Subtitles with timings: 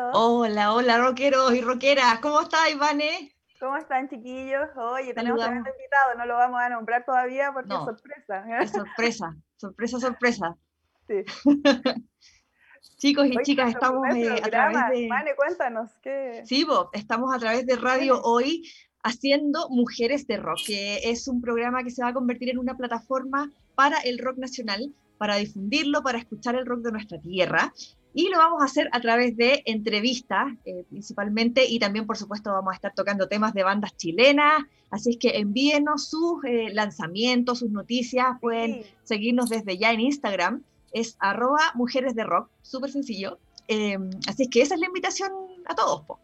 [0.00, 0.12] todos.
[0.14, 2.20] Hola, hola, rockeros y rockeras.
[2.20, 3.34] ¿Cómo estás, Ivane?
[3.58, 4.68] ¿Cómo están, chiquillos?
[4.76, 8.62] Oye, tenemos un invitado, no lo vamos a nombrar todavía porque es sorpresa.
[8.62, 10.56] Es sorpresa, sorpresa, sorpresa.
[11.10, 11.24] Sí.
[12.98, 15.08] Chicos y chicas, estamos eh, a través de...
[15.08, 15.90] Vane, cuéntanos.
[16.02, 16.42] ¿qué?
[16.46, 18.62] Sí, Bob, estamos a través de Radio Hoy
[19.02, 22.76] haciendo Mujeres de Rock, que es un programa que se va a convertir en una
[22.76, 27.72] plataforma para el rock nacional, para difundirlo, para escuchar el rock de nuestra tierra.
[28.12, 32.52] Y lo vamos a hacer a través de entrevistas eh, principalmente y también por supuesto
[32.52, 37.60] vamos a estar tocando temas de bandas chilenas, así es que envíenos sus eh, lanzamientos,
[37.60, 43.38] sus noticias, pueden seguirnos desde ya en Instagram, es arroba mujeres de rock, súper sencillo.
[43.68, 45.30] Em, así es que esa es la invitación
[45.66, 46.02] a todos.
[46.02, 46.18] Po.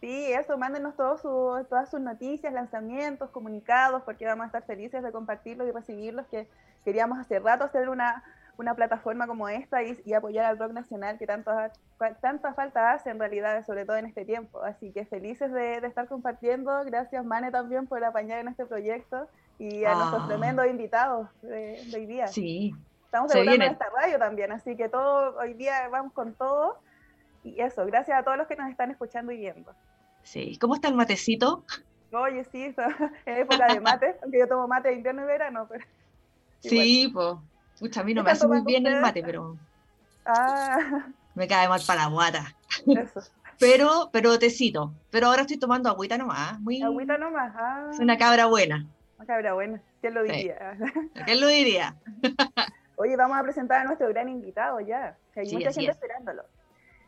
[0.00, 1.20] Sí, eso, mándenos todos
[1.68, 6.48] todas sus noticias, lanzamientos, comunicados, porque vamos a estar felices de compartirlos y recibirlos, que
[6.86, 8.24] queríamos hace rato hacer una
[8.60, 11.50] una plataforma como esta y, apoyar al rock nacional que tanto,
[12.20, 14.62] tanta falta hace en realidad, sobre todo en este tiempo.
[14.62, 16.84] Así que felices de, estar compartiendo.
[16.84, 20.28] Gracias, Mane, también por apañar en este proyecto y a nuestros ah.
[20.28, 22.28] tremendos invitados de, hoy día.
[22.28, 22.74] Sí.
[23.06, 26.78] Estamos celebrando esta radio también, así que todo hoy día vamos con todo.
[27.42, 29.72] Y eso, gracias a todos los que nos están escuchando y viendo.
[30.22, 31.64] Sí, ¿cómo está el matecito?
[32.12, 32.64] Oye, sí,
[33.26, 35.84] es época de mate, aunque yo tomo mate de invierno y verano, pero...
[36.60, 37.36] Sí, pues
[37.80, 39.56] Pucha, a mí no me hace muy bien el mate, pero.
[40.26, 41.06] Ah.
[41.34, 42.54] Me cae mal para la guata.
[42.86, 43.22] Eso.
[43.58, 44.92] Pero, pero tecito.
[45.10, 46.60] Pero ahora estoy tomando agüita nomás.
[46.60, 46.82] Muy...
[46.82, 47.52] Agüita nomás.
[47.56, 47.88] Ah.
[47.92, 48.86] Es una cabra buena.
[49.16, 49.80] Una cabra buena.
[50.00, 50.78] ¿Quién lo diría?
[51.24, 51.96] ¿Quién lo diría?
[52.96, 55.16] Oye, vamos a presentar a nuestro gran invitado ya.
[55.34, 56.44] hay mucha gente esperándolo.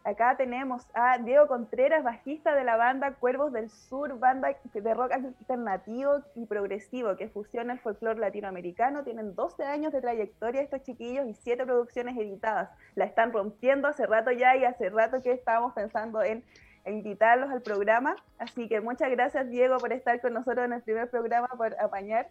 [0.04, 5.12] Acá tenemos a Diego Contreras, bajista de la banda Cuervos del Sur, banda de rock
[5.12, 9.04] alternativo y progresivo que fusiona el folclore latinoamericano.
[9.04, 12.70] Tienen 12 años de trayectoria estos chiquillos y 7 producciones editadas.
[12.96, 16.42] La están rompiendo hace rato ya y hace rato que estábamos pensando en
[16.84, 18.16] invitarlos al programa.
[18.38, 22.28] Así que muchas gracias Diego por estar con nosotros en el primer programa, por apañar.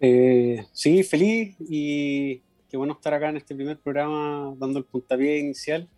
[0.00, 5.38] Eh, sí, feliz y qué bueno estar acá en este primer programa dando el puntapié
[5.38, 5.88] inicial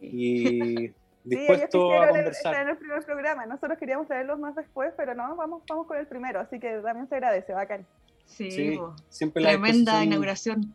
[0.00, 0.90] y
[1.24, 2.62] dispuesto a conversar.
[2.62, 3.46] en el primer programa.
[3.46, 7.08] Nosotros queríamos traerlos más después, pero no, vamos, vamos con el primero, así que también
[7.08, 7.86] se agradece, bacán.
[8.24, 10.74] Sí, sí siempre la tremenda inauguración.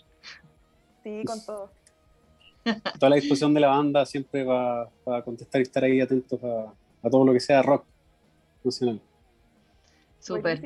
[1.03, 1.71] Sí, con todo.
[2.99, 7.09] Toda la discusión de la banda siempre va, a contestar y estar ahí atentos a,
[7.09, 7.85] todo lo que sea rock
[8.63, 9.01] nacional.
[10.19, 10.61] Súper.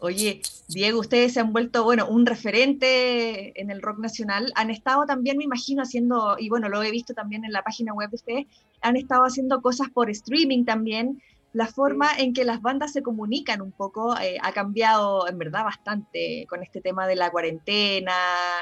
[0.00, 4.52] Oye, Diego, ustedes se han vuelto, bueno, un referente en el rock nacional.
[4.54, 7.92] Han estado también, me imagino, haciendo, y bueno, lo he visto también en la página
[7.92, 8.46] web de ustedes,
[8.80, 11.20] han estado haciendo cosas por streaming también.
[11.52, 15.64] La forma en que las bandas se comunican un poco eh, ha cambiado, en verdad,
[15.64, 18.12] bastante con este tema de la cuarentena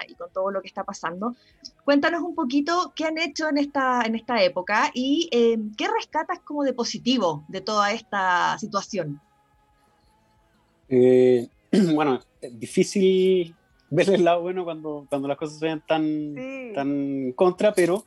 [0.08, 1.34] y con todo lo que está pasando.
[1.84, 6.38] Cuéntanos un poquito qué han hecho en esta, en esta época y eh, qué rescatas
[6.40, 9.20] como de positivo de toda esta situación.
[10.88, 11.48] Eh,
[11.94, 13.54] bueno, es difícil
[13.90, 16.34] ver el lado bueno cuando, cuando las cosas se ven tan,
[16.74, 18.04] tan contra, pero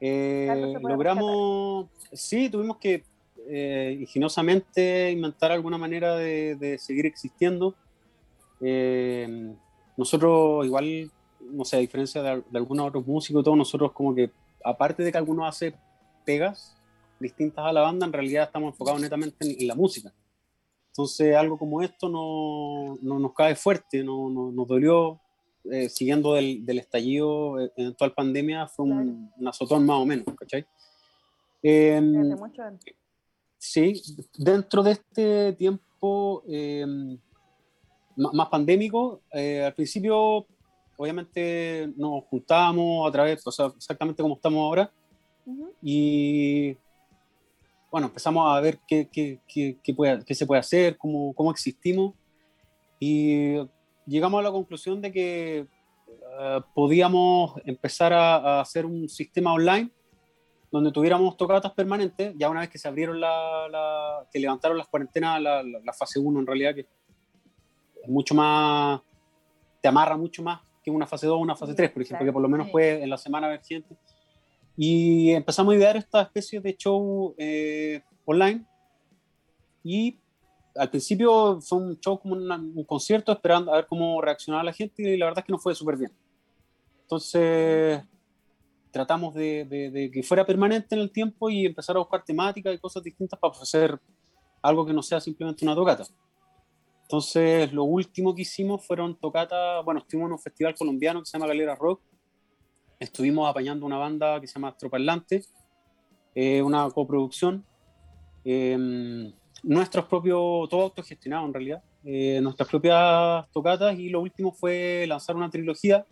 [0.00, 3.04] eh, logramos, sí, tuvimos que
[3.48, 7.74] eh, ingeniosamente inventar alguna manera de, seguir existiendo.
[9.96, 11.10] nosotros igual,
[11.52, 14.30] no sé, a diferencia de, algunos otros músicos, todos nosotros como que,
[14.64, 15.74] aparte de que algunos hace
[16.24, 16.76] pegas
[17.18, 20.12] distintas a la banda, en realidad estamos enfocados netamente en la música.
[20.90, 25.20] Entonces, algo como esto no, nos cae fuerte, no, nos dolió.
[25.70, 30.66] Eh, siguiendo del, estallido eh, en actual pandemia, fue un, azotón más o menos, ¿cachai?
[31.62, 32.34] Em,
[33.58, 34.02] sí,
[34.38, 37.18] dentro de este tiempo em,
[38.16, 40.46] más pandémico, eh, al principio,
[40.96, 44.90] obviamente, nos juntábamos a través, o sea, exactamente como estamos ahora,
[45.82, 46.74] y
[47.90, 52.14] bueno, empezamos a ver qué, qué, qué, qué, se puede hacer, cómo, cómo, existimos.
[53.00, 53.56] Y
[54.06, 59.90] llegamos a la conclusión de que eh, podíamos empezar a, hacer un sistema online
[60.70, 64.86] donde tuviéramos tocatas permanentes, ya una vez que se abrieron la, la que levantaron las
[64.86, 66.82] cuarentenas, la, la, fase 1 en realidad, que
[68.02, 69.00] es mucho más,
[69.80, 72.32] te amarra mucho más que una fase 2 o una fase 3, por ejemplo, que
[72.32, 73.96] por lo menos fue en la semana ver gente
[74.82, 78.64] y empezamos a idear esta especie de show eh, online.
[79.84, 80.18] Y
[80.74, 85.02] al principio fue un show como un concierto, esperando a ver cómo reaccionaba la gente,
[85.02, 86.10] y la verdad es que no fue súper bien.
[87.02, 88.02] Entonces
[88.90, 92.78] tratamos de, de, que fuera permanente en el tiempo y empezar a buscar temáticas y
[92.78, 94.00] cosas distintas para ofrecer
[94.62, 96.04] algo que no sea simplemente una tocata.
[97.02, 101.36] Entonces, lo último que hicimos fueron tocatas, bueno, estuvimos en un festival colombiano que se
[101.36, 102.00] llama Galera Rock,
[103.00, 105.42] estuvimos apañando una banda que se llama Astroparlante,
[106.34, 107.64] eh, una coproducción,
[108.44, 109.32] em,
[109.62, 115.34] nuestros propios, todo autogestionado en realidad, eh, nuestras propias tocatas y lo último fue lanzar
[115.34, 116.06] una trilogía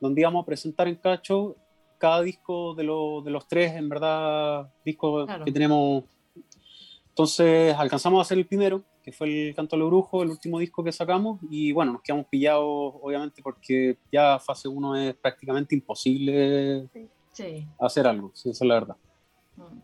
[0.00, 1.56] donde íbamos a presentar en Cacho
[1.98, 6.04] cada disco de, de los tres, en verdad, discos que tenemos.
[7.08, 10.58] Entonces alcanzamos a hacer el primero, que fue el Canto a lo Brujo, el último
[10.58, 15.74] disco que sacamos, y bueno, nos quedamos pillados, obviamente, porque ya fase 1 es prácticamente
[15.74, 16.88] imposible
[17.78, 18.96] hacer algo, esa es la verdad.
[19.56, 19.78] Mm.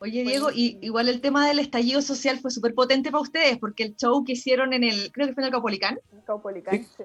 [0.00, 3.84] Oye, Diego, y, igual el tema del estallido social fue súper potente para ustedes, porque
[3.84, 6.00] el show que hicieron en el, creo que fue en el Caupolicán.
[6.26, 7.04] Caupolicán, sí.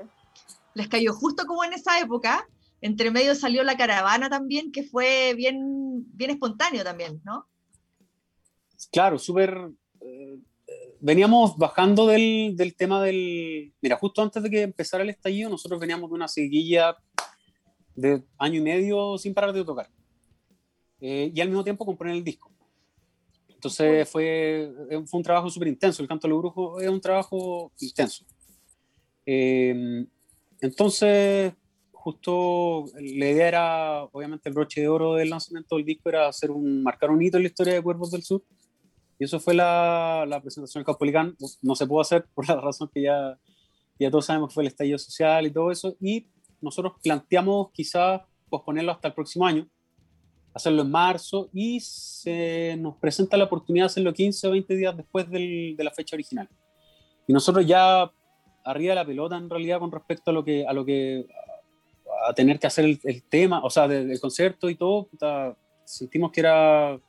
[0.73, 2.47] Les cayó justo como en esa época,
[2.81, 7.45] entre medio salió la caravana también, que fue bien, bien espontáneo también, ¿no?
[8.91, 9.69] Claro, súper...
[10.97, 13.73] Eh, veníamos bajando del, del, tema del...
[13.81, 16.97] Mira, justo antes de que empezara el estallido, nosotros veníamos de una seguilla
[17.95, 19.89] de año y medio sin parar de tocar.
[20.99, 22.51] Eh, y al mismo tiempo componer el disco.
[23.49, 26.01] Entonces fue, eh, fue un trabajo súper intenso.
[26.01, 28.25] El canto de los brujos es un trabajo intenso.
[29.25, 30.07] Em,
[30.61, 31.53] entonces,
[31.91, 36.51] justo la idea era, obviamente, el broche de oro del lanzamiento del disco era hacer
[36.51, 38.43] un, marcar un hito en la historia de Cuervos del Sur.
[39.19, 41.35] Y eso fue la, la presentación del Caupolicán.
[41.61, 43.37] No se pudo hacer por la razón que ya,
[43.99, 45.95] ya todos sabemos que fue el estallido social y todo eso.
[45.99, 46.27] Y
[46.61, 49.67] nosotros planteamos quizás posponerlo hasta el próximo año
[50.57, 54.97] hacerlo en marzo y se nos presenta la oportunidad de hacerlo 15 o 20 días
[54.97, 56.49] después del, de la fecha original.
[57.27, 58.11] Y nosotros ya
[58.65, 61.27] arriba de la pelota en realidad con respecto a lo que a lo que
[62.27, 65.09] a tener que hacer el, tema, o sea, del, concierto y todo,
[65.85, 66.99] sentimos que era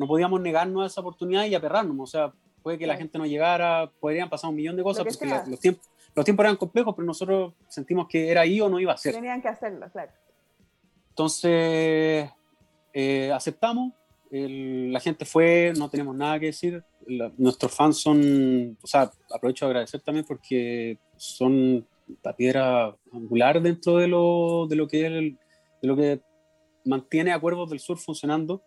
[0.00, 2.32] no podíamos negarnos a esa oportunidad y aperrarnos, o sea,
[2.62, 5.90] puede que la gente no llegara, podrían pasar un millón de cosas porque los tiempos
[6.14, 9.14] los tiempos eran complejos, pero nosotros sentimos que era ahí o no iba a ser.
[9.14, 10.10] Tenían que hacerlo, claro.
[11.10, 12.30] Entonces,
[12.92, 13.92] eh, aceptamos,
[14.30, 16.82] la gente fue, no tenemos nada que decir,
[17.36, 21.86] nuestros fans son, o sea, aprovecho de agradecer también porque son
[22.22, 25.12] la piedra angular dentro de lo, de lo que es
[25.82, 26.20] de lo que
[26.84, 28.62] mantiene Acuerdos del Sur funcionando,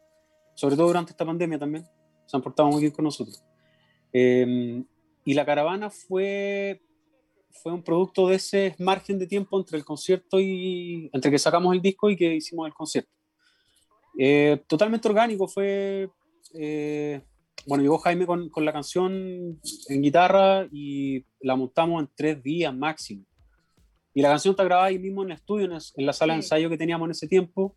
[0.55, 1.85] sobre todo durante esta pandemia también,
[2.25, 3.43] se han portado muy bien con nosotros.
[4.11, 4.85] Em,
[5.25, 6.81] y la caravana fue,
[7.51, 11.73] fue un producto de ese margen de tiempo entre el concierto y entre que sacamos
[11.75, 13.11] el disco y que hicimos el concierto.
[14.17, 16.09] Eh, totalmente orgánico, fue...
[16.53, 17.21] Eh,
[17.65, 22.75] bueno, llegó Jaime con, con, la canción en guitarra y la montamos en tres días
[22.75, 23.25] máximo.
[24.13, 26.69] Y la canción está grabada ahí mismo en el estudio, en, la sala de ensayo
[26.69, 27.75] que teníamos en ese tiempo.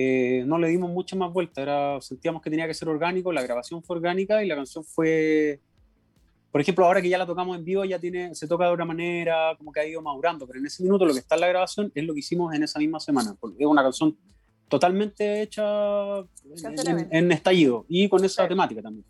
[0.00, 3.42] Eh, no le dimos mucha más vuelta, era, sentíamos que tenía que ser orgánico, la
[3.42, 5.58] grabación fue orgánica y la canción fue,
[6.52, 8.84] por ejemplo, ahora que ya la tocamos en vivo, ya tiene, se toca de otra
[8.84, 11.48] manera, como que ha ido madurando, pero en ese minuto lo que está en la
[11.48, 14.16] grabación es lo que hicimos en esa misma semana, porque es una canción
[14.68, 16.18] totalmente hecha
[17.10, 19.04] en, estallido y con esa temática también.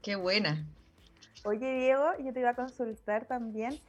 [0.00, 0.64] Qué buena.
[1.44, 3.80] Oye, Diego, yo te iba a consultar también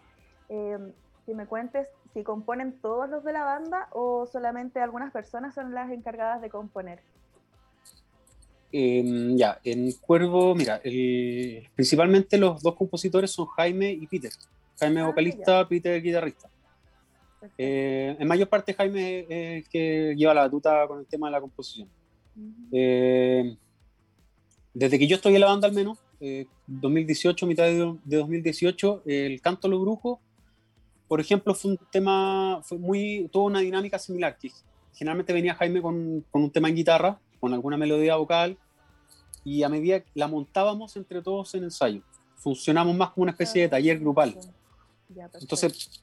[0.50, 0.92] em,
[1.28, 5.74] que me cuentes si componen todos los de la banda o solamente algunas personas son
[5.74, 7.02] las encargadas de componer.
[8.72, 10.82] Em, ya, en Cuervo, mira,
[11.76, 14.32] principalmente los dos compositores son Jaime y Peter.
[14.80, 16.50] Jaime ah, vocalista, Peter guitarrista.
[17.58, 21.32] Eh, en mayor parte Jaime es el que lleva la batuta con el tema de
[21.32, 21.90] la composición.
[22.72, 23.58] Eh,
[24.74, 26.00] desde que yo estoy en la banda al menos,
[26.68, 30.22] 2018, eh, mitad de, 2018, el canto lo brujo
[31.08, 34.52] por ejemplo, fue un tema, fue muy, tuvo una dinámica similar, que
[34.94, 38.58] generalmente venía Jaime con, con un tema en guitarra, con alguna melodía vocal,
[39.44, 42.02] y a medida que la montábamos entre todos en ensayo,
[42.38, 44.36] funcionamos más como una especie de taller grupal.
[45.40, 46.02] Entonces,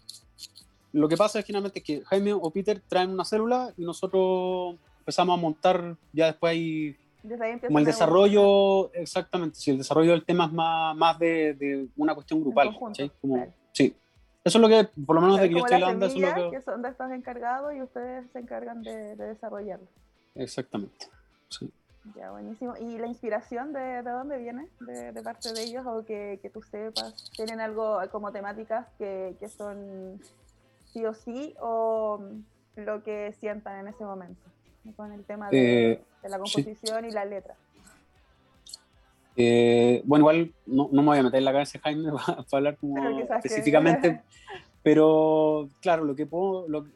[0.93, 5.37] lo que pasa es generalmente que Jaime o Peter traen una célula y nosotros empezamos
[5.37, 6.97] a montar ya después ahí
[7.67, 12.15] como el desarrollo, exactamente, si el desarrollo del tema es más, más de, de una
[12.15, 12.75] cuestión grupal.
[12.75, 12.93] Como,
[13.73, 13.95] Sí,
[14.45, 16.51] eso es lo que, por lo menos de que yo estoy hablando, eso es lo
[16.51, 16.57] que...
[16.57, 19.87] que son de estos encargados y ustedes se encargan de, de desarrollarlo.
[20.35, 21.07] Exactamente,
[21.49, 21.73] sí.
[22.17, 22.75] Ya, buenísimo.
[22.77, 24.69] ¿Y la inspiración de, de dónde viene?
[24.81, 27.31] De, de, parte de ellos o que, que tú sepas?
[27.37, 30.21] ¿Tienen algo como temáticas que, que son
[30.93, 32.21] sí o sí o
[32.75, 34.51] lo que sientan en ese momento
[34.97, 37.55] con el tema de, eh, la composición y la letra.
[39.37, 42.77] Eh, bueno, igual no, no, me voy a meter en la cabeza Jaime para, hablar
[42.77, 44.23] como específicamente,
[44.83, 46.87] pero claro, lo que puedo, lo,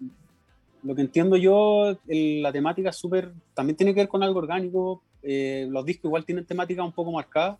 [0.82, 5.66] lo que entiendo yo, la temática súper, también tiene que ver con algo orgánico, eh,
[5.70, 7.58] los discos igual tienen temática un poco marcada.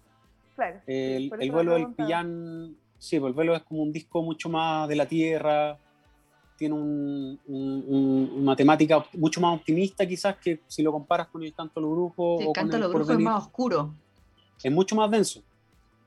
[0.55, 4.49] Claro, el, el vuelo del pillán, sí, pues el vuelo es como un disco mucho
[4.49, 5.79] más de la tierra,
[6.57, 6.75] tiene
[7.47, 11.95] una temática mucho más optimista quizás que si lo comparas con el canto de los
[11.95, 12.41] brujos.
[12.41, 13.95] el canto de los brujos es más oscuro.
[14.63, 15.43] Es mucho más denso.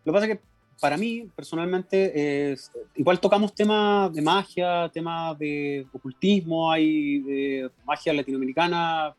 [0.04, 0.44] Lo que pasa es que
[0.80, 8.14] para mí, personalmente, es, igual tocamos temas de magia, temas de ocultismo, hay de magia
[8.14, 9.16] latinoamericana,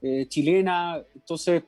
[0.00, 1.64] eh, chilena, entonces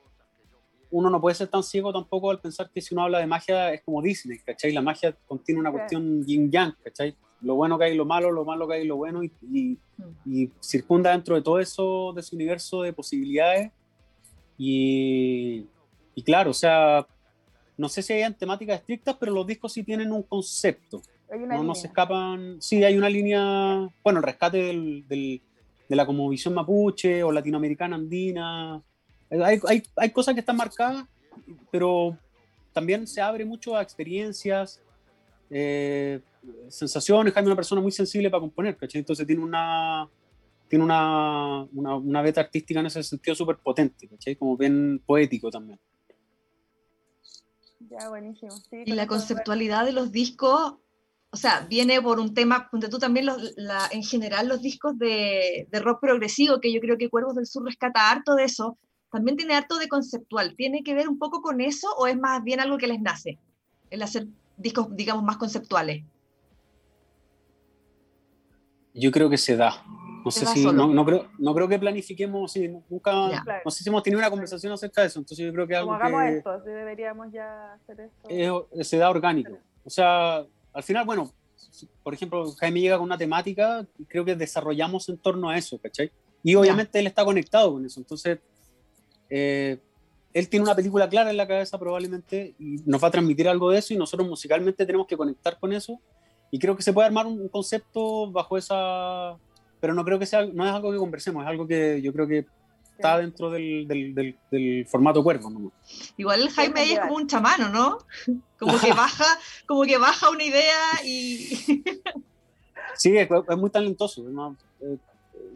[0.91, 3.73] uno no puede ser tan ciego tampoco al pensar que si uno habla de magia
[3.73, 4.71] es como Disney, ¿cachai?
[4.71, 7.15] La magia contiene una cuestión yin-yang, ¿cachai?
[7.41, 10.51] Lo bueno que hay, lo malo, lo malo que hay, lo bueno, y, y, mm.
[10.59, 13.71] circunda dentro de todo eso, de ese universo de posibilidades.
[14.57, 15.65] Y,
[16.19, 17.07] y claro, o sea,
[17.77, 21.01] no sé si hay temáticas estrictas, pero los discos sí tienen un concepto.
[21.33, 22.57] no, no se escapan.
[22.59, 23.89] Sí, hay una línea.
[24.03, 25.41] Bueno, el rescate del, del,
[25.87, 28.83] de la visión mapuche o latinoamericana andina.
[29.29, 31.05] Hay, hay, hay, cosas que están marcadas,
[31.71, 32.17] pero
[32.73, 34.81] también se abre mucho a experiencias,
[35.49, 36.19] eh,
[36.67, 37.33] sensaciones.
[37.33, 38.99] Jaime es una persona muy sensible para componer, ¿cachai?
[38.99, 40.05] Entonces tiene una
[40.67, 44.35] tiene una, una, una beta artística en ese sentido súper potente, ¿cachai?
[44.35, 45.79] Como bien poético también.
[47.79, 48.51] Ya, buenísimo.
[48.71, 50.75] y la conceptualidad de los discos,
[51.31, 53.27] o sea, viene por un tema, donde tú también,
[53.91, 58.11] en general, los discos de, rock progresivo, que yo creo que Cuervos del Sur rescata
[58.11, 58.77] harto de eso,
[59.11, 60.55] también tiene harto de conceptual.
[60.55, 63.39] ¿Tiene que ver un poco con eso o es más bien algo que les nace?
[63.89, 66.03] El hacer discos, digamos, más conceptuales.
[68.93, 69.83] Yo creo que se da.
[70.29, 73.89] No sé si, no, no, creo, no creo que planifiquemos, sí, nunca, no sé si
[73.89, 76.63] hemos tenido una conversación acerca de eso, entonces yo creo que algo Como hagamos esto,
[76.63, 78.67] si deberíamos ya hacer esto.
[78.83, 79.57] se da orgánico.
[79.83, 81.31] O sea, al final, bueno,
[82.03, 86.11] por ejemplo, Jaime llega con una temática, creo que desarrollamos en torno a eso, ¿cachai?
[86.43, 88.39] Y obviamente él está conectado con eso, entonces
[89.29, 89.79] eh,
[90.33, 93.71] él tiene una película clara en la cabeza probablemente y nos va a transmitir algo
[93.71, 95.99] de eso y nosotros musicalmente tenemos que conectar con eso
[96.51, 99.37] y creo que se puede armar un concepto bajo esa
[99.79, 102.27] pero no creo que sea, no es algo que conversemos, es algo que yo creo
[102.27, 102.45] que
[102.99, 105.49] está dentro del, del, del, formato cuerpo.
[105.49, 105.71] ¿no?
[106.17, 107.99] Igual el Jaime ahí es como un chamano, ¿no?
[108.57, 109.25] Como que baja,
[109.65, 111.47] como que baja una idea y...
[112.95, 114.25] sí, es, muy talentoso,
[114.81, 114.97] eh,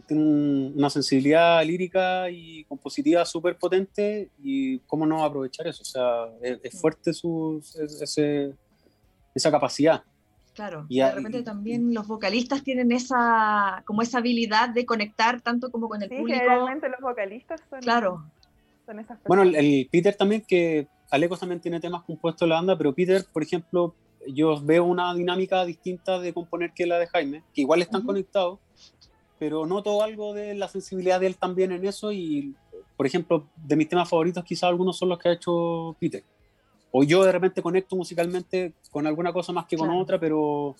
[0.08, 6.30] tiene una sensibilidad lírica y compositiva súper potente y cómo no aprovechar eso, o sea,
[6.42, 7.62] es, fuerte su,
[8.02, 8.54] ese,
[9.36, 10.04] esa capacidad.
[10.54, 15.72] Claro, y de repente también los vocalistas tienen esa, como esa habilidad de conectar tanto
[15.72, 16.40] como con el sí, público.
[16.40, 18.24] generalmente los vocalistas son, claro.
[18.86, 22.78] son esas Bueno, el, Peter también, que Alecos también tiene temas compuestos en la banda,
[22.78, 23.96] pero Peter, por ejemplo,
[24.28, 28.60] yo veo una dinámica distinta de componer que la de Jaime, que igual están conectados,
[29.40, 32.56] pero noto algo de la sensibilidad de él también en eso y,
[32.96, 36.24] por ejemplo, de mis temas favoritos quizás algunos son los que ha hecho Peter
[36.96, 40.76] o yo de repente conecto musicalmente con alguna cosa más que con otra, pero,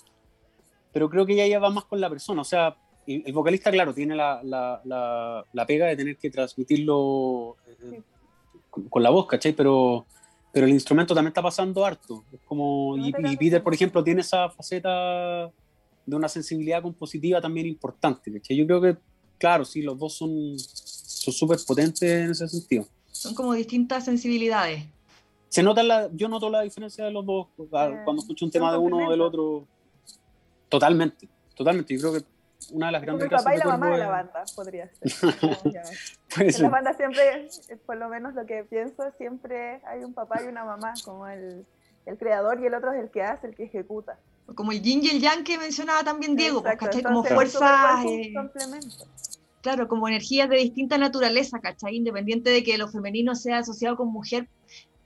[0.92, 2.42] pero creo que ya, va más con la persona.
[2.42, 2.78] O sea,
[3.08, 8.04] el, vocalista, claro, tiene la, la, la, pega de tener que transmitirlo eh,
[8.70, 9.54] con, la voz, ¿cachai?
[9.54, 10.06] Pero,
[10.52, 12.24] pero el instrumento también está pasando harto.
[12.32, 15.52] Es como, y, Peter, por ejemplo, tiene esa faceta
[16.06, 18.56] de una sensibilidad compositiva también importante, ¿cachai?
[18.56, 18.98] Yo creo que,
[19.40, 22.86] claro, sí, los dos son súper potentes en ese sentido.
[23.12, 24.93] Son como distintas sensibilidades
[25.54, 28.80] se nota la, yo noto la diferencia de los dos cuando escucho un tema de
[28.80, 29.68] uno o del otro.
[30.68, 31.94] Totalmente, totalmente.
[31.94, 32.26] Yo creo que
[32.72, 35.36] una de las grandes El papá y la mamá de la banda podría ser.
[36.38, 37.50] en la banda siempre,
[37.86, 41.68] por lo menos lo que pienso, siempre hay un papá y una mamá, como el,
[42.08, 44.18] el creador y el otro es el que hace, el que ejecuta.
[44.56, 47.04] Como el yin y el yang que mencionaba también Diego, pues, ¿cachai?
[47.04, 48.04] Como fuerza.
[48.08, 48.34] Eh,
[49.62, 51.96] claro, como energías de distinta naturaleza, ¿cachai?
[51.96, 54.50] Independiente de que lo femenino sea asociado con mujer,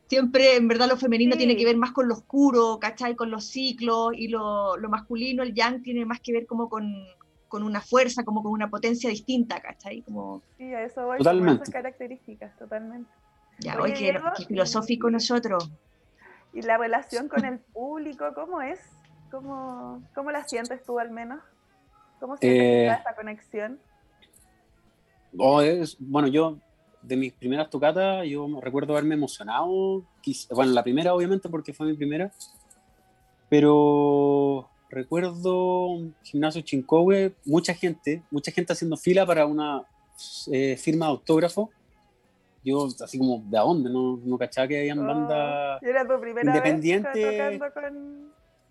[0.08, 3.16] siempre en verdad lo femenino tiene que ver más con lo oscuro, ¿cachai?
[3.16, 6.94] Con los ciclos y lo, lo masculino, el yang, tiene más que ver como con,
[7.48, 10.02] con, una fuerza, como con una potencia distinta, ¿cachai?
[10.02, 10.42] Como...
[10.58, 13.10] Sí, a eso voy con esas características, totalmente.
[13.60, 15.72] Ya, hoy qué, filosófico nosotros.
[16.54, 18.80] Y la relación con el público, ¿cómo es?
[19.30, 21.42] ¿Cómo, cómo la sientes tú al menos?
[22.20, 23.80] ¿Cómo sientes eh, esa conexión?
[25.38, 26.58] Oh, es, bueno, yo
[27.01, 30.04] de mis primeras tocatas, yo recuerdo haberme emocionado.
[30.51, 32.32] Bueno, la primera, obviamente, porque fue mi primera.
[33.50, 39.84] Pero recuerdo gimnasio Chincowe, mucha gente, mucha gente haciendo fila para una
[40.51, 41.70] eh, firma de autógrafo.
[42.63, 43.89] Yo, así como, ¿de dónde?
[43.89, 45.82] No, no cachaba que habían oh, bandas
[46.42, 47.62] independientes.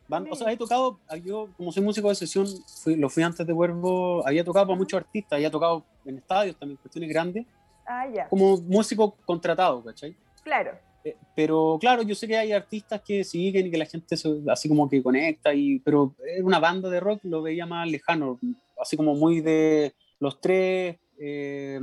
[0.08, 0.30] Con...
[0.30, 2.46] o sea, he tocado, yo como soy músico de sesión,
[2.84, 6.78] lo fui antes de Huervo, había tocado para muchos artistas, había tocado en estadios también,
[6.82, 7.46] cuestiones grandes,
[7.86, 10.16] Ah, como músico contratado, ¿cachai?
[10.42, 10.72] Claro.
[11.04, 14.16] Eh, pero claro, yo sé que hay artistas que siguen y que la gente
[14.48, 18.40] así como que conecta, y, pero es una banda de rock lo veía más lejano.
[18.80, 21.80] así como muy de los tres, eh,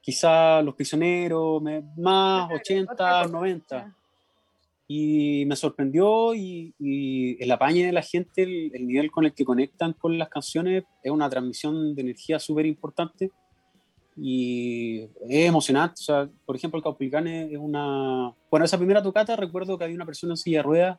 [0.00, 1.62] quizá los prisioneros,
[1.96, 3.94] más 80, 90.
[4.88, 9.92] Y me sorprendió y, el apañe de la gente, el, nivel con el que conectan
[9.92, 13.30] con las canciones, es una transmisión de energía súper importante
[14.16, 15.94] y es emocionante.
[16.00, 18.34] O sea, por ejemplo, el Caupolicán es una...
[18.50, 20.98] Bueno, esa primera tocata recuerdo que había una persona en silla de ruedas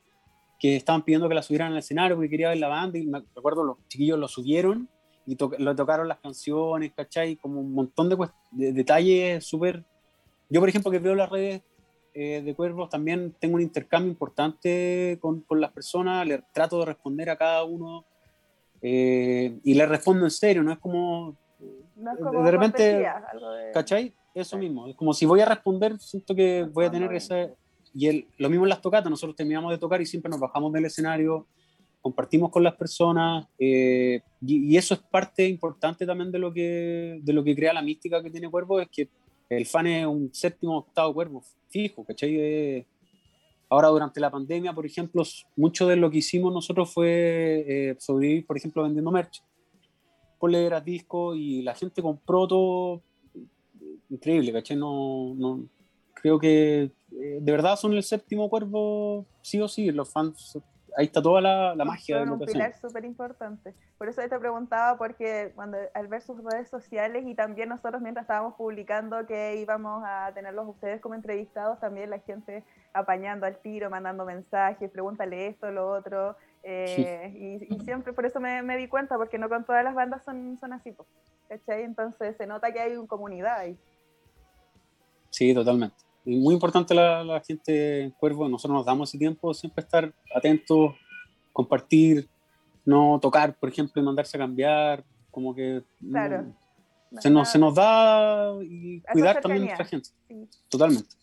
[0.59, 3.24] que estaban pidiendo que la subieran al escenario porque quería ver la banda y me
[3.36, 4.89] recuerdo los chiquillos lo subieron
[5.25, 7.36] y lo tocaron las canciones, ¿cachai?
[7.36, 8.17] Como un montón de,
[8.51, 9.83] de detalles súper...
[10.50, 11.62] Yo, por ejemplo, que veo las redes
[12.13, 16.86] eh, de Cuervos, también tengo un intercambio importante con, con, las personas, le trato de
[16.86, 18.05] responder a cada uno
[18.81, 21.36] eh, y le respondo en serio, no es como...
[21.59, 23.07] de repente,
[23.73, 24.13] ¿cachai?
[24.33, 27.55] Eso mismo, es como si voy a responder, siento que voy a tener ese...
[27.93, 30.71] Y el, lo mismo en las tocatas, nosotros terminamos de tocar y siempre nos bajamos
[30.71, 31.47] del escenario,
[32.01, 37.19] compartimos con las personas eh, y, y, eso es parte importante también de lo que
[37.23, 39.09] de lo que crea la mística que tiene Cuervo es que
[39.49, 42.85] el fan es un séptimo octavo cuervo fijo, ¿cachai?
[43.69, 45.23] ahora durante la pandemia, por ejemplo,
[45.55, 49.43] mucho de lo que hicimos nosotros fue eh, sobrevivir, por ejemplo, vendiendo merch,
[50.38, 53.01] poleras, discos, y la gente compró todo
[54.10, 54.77] increíble, ¿cachai?
[54.77, 55.67] No, no,
[56.13, 60.58] creo que eh, de verdad son el séptimo cuervo, sí o sí, los fans
[60.98, 62.24] ahí está toda la, la magia.
[62.24, 63.75] Es un pilar súper importante.
[64.00, 68.24] Por eso te preguntaba, porque cuando al ver sus redes sociales y también nosotros mientras
[68.24, 72.63] estábamos publicando que íbamos a tenerlos ustedes como entrevistados, también la gente
[72.94, 76.36] apañando al tiro, mandando mensajes, pregúntale esto, lo otro.
[76.69, 80.24] Eh, y, siempre, por eso me, me, di cuenta, porque no con todas las bandas
[80.25, 80.93] son, son así,
[81.47, 81.83] ¿cachai?
[81.83, 83.77] Entonces se nota que hay una comunidad ahí.
[85.29, 89.83] Sí, totalmente muy importante la, la, gente en Cuervo, nosotros nos damos ese tiempo siempre
[89.83, 90.93] estar atentos,
[91.53, 92.27] compartir,
[92.83, 96.53] no tocar, por ejemplo, y mandarse a cambiar, como que claro.
[97.19, 100.09] se, nos, se nos da y cuidar también a nuestra gente,
[100.67, 101.15] totalmente.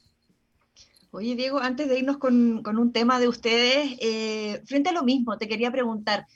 [1.15, 5.05] Oye, Diego, antes de irnos con, con un tema de ustedes, eh, frente a lo
[5.05, 6.27] mismo, te quería preguntar,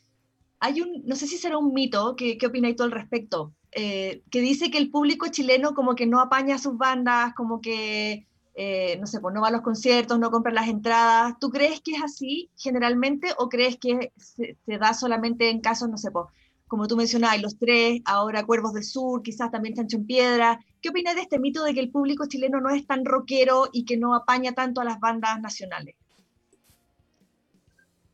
[0.61, 3.55] hay un, no sé si será un mito, ¿qué, qué opináis tú al respecto?
[3.73, 7.61] Eh, que dice que el público chileno como que no apaña a sus bandas, como
[7.61, 11.35] que eh, no sé, pues no va a los conciertos, no compra las entradas.
[11.41, 15.97] ¿Tú crees que es así generalmente o crees que se, da solamente en casos, no
[15.97, 16.27] sé, pues,
[16.69, 20.61] como tú mencionabas, los tres, ahora Cuervos del Sur, quizás también Chancho en Piedra?
[20.81, 23.85] ¿Qué opinas de este mito de que el público chileno no es tan rockero y
[23.85, 25.97] que no apaña tanto a las bandas nacionales?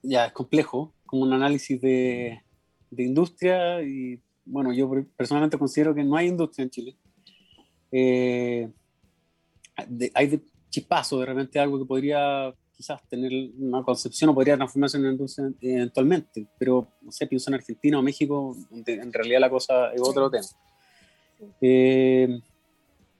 [0.03, 2.41] Ya, es complejo, como un análisis de,
[2.97, 6.97] industria y bueno, yo personalmente considero que no hay industria en Chile.
[7.91, 8.71] Eh,
[10.15, 10.41] hay de
[10.71, 15.13] chispazo de repente algo que podría quizás tener una concepción o podría transformarse en una
[15.13, 19.93] industria eventualmente, pero no sé, pienso en Argentina o México, donde en realidad la cosa
[19.93, 20.45] es otro tema.
[21.61, 22.41] Eh,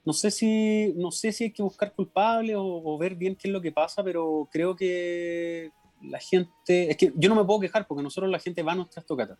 [0.05, 3.53] no sé si no sé si hay que buscar culpables o, ver bien qué es
[3.53, 5.71] lo que pasa, pero creo que
[6.03, 8.75] la gente, es que yo no me puedo quejar porque nosotros la gente va a
[8.75, 9.39] nuestras tocatas.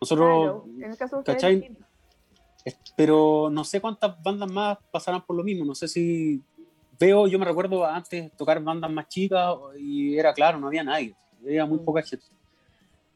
[0.00, 1.76] Nosotros, en el caso de
[2.96, 5.64] pero no sé cuántas bandas más pasarán por lo mismo.
[5.64, 6.40] No sé si
[7.02, 11.16] veo, yo me recuerdo antes tocar bandas más chicas y era claro, no había nadie,
[11.44, 11.84] había muy mm.
[11.84, 12.26] poca gente.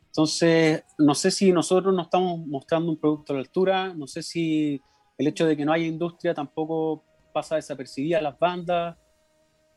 [0.07, 4.22] Entonces, no sé si nosotros no estamos mostrando un producto a la altura, no sé
[4.22, 4.81] si
[5.16, 8.96] el hecho de que no haya industria tampoco pasa desapercibida a las bandas,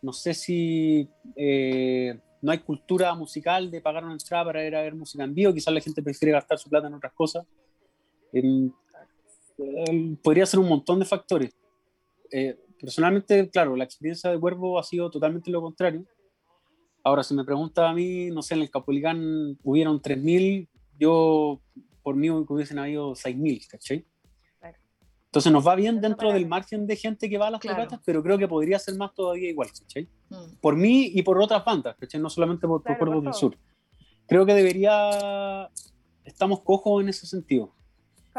[0.02, 4.82] no sé si eh, no hay cultura musical de pagar una entrada para ir a
[4.82, 7.45] ver música en vivo, quizás la gente prefiere gastar su plata en otras cosas.
[8.34, 8.72] Em,
[10.24, 11.52] podría ser un montón de factores.
[12.32, 16.06] Eh, personalmente, claro, la experiencia de Cuervo ha sido totalmente lo contrario.
[17.04, 21.62] Ahora, si me pregunta a mí, no sé, en el Capolicán hubieron 3.000, yo
[22.04, 24.06] por mí hubiesen habido 6.000, ¿cachai?
[25.26, 27.88] Entonces nos va bien dentro del margen de gente que va a las claro.
[28.04, 30.10] pero creo que podría ser más todavía igual, ¿cachai?
[30.30, 30.56] Mm.
[30.60, 32.20] Por mí y por otras bandas, ¿cachai?
[32.20, 33.58] No solamente por, por Cuervos del Sur.
[34.28, 35.70] Creo que debería...
[36.24, 37.76] Estamos cojos en ese sentido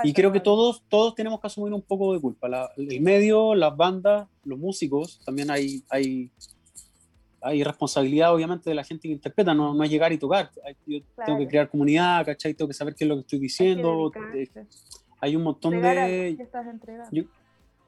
[0.03, 2.71] y creo que todos, todos tenemos que asumir un poco de culpa.
[2.77, 6.31] el medio, las bandas, los músicos, también hay, hay,
[7.41, 10.51] hay responsabilidad obviamente de la gente que interpreta, no, no es llegar y tocar.
[10.87, 12.55] yo tengo que crear comunidad, ¿cachai?
[12.55, 14.11] Tengo que saber qué es lo que estoy diciendo.
[15.21, 16.37] Hay, un montón de...
[17.11, 17.25] Yo,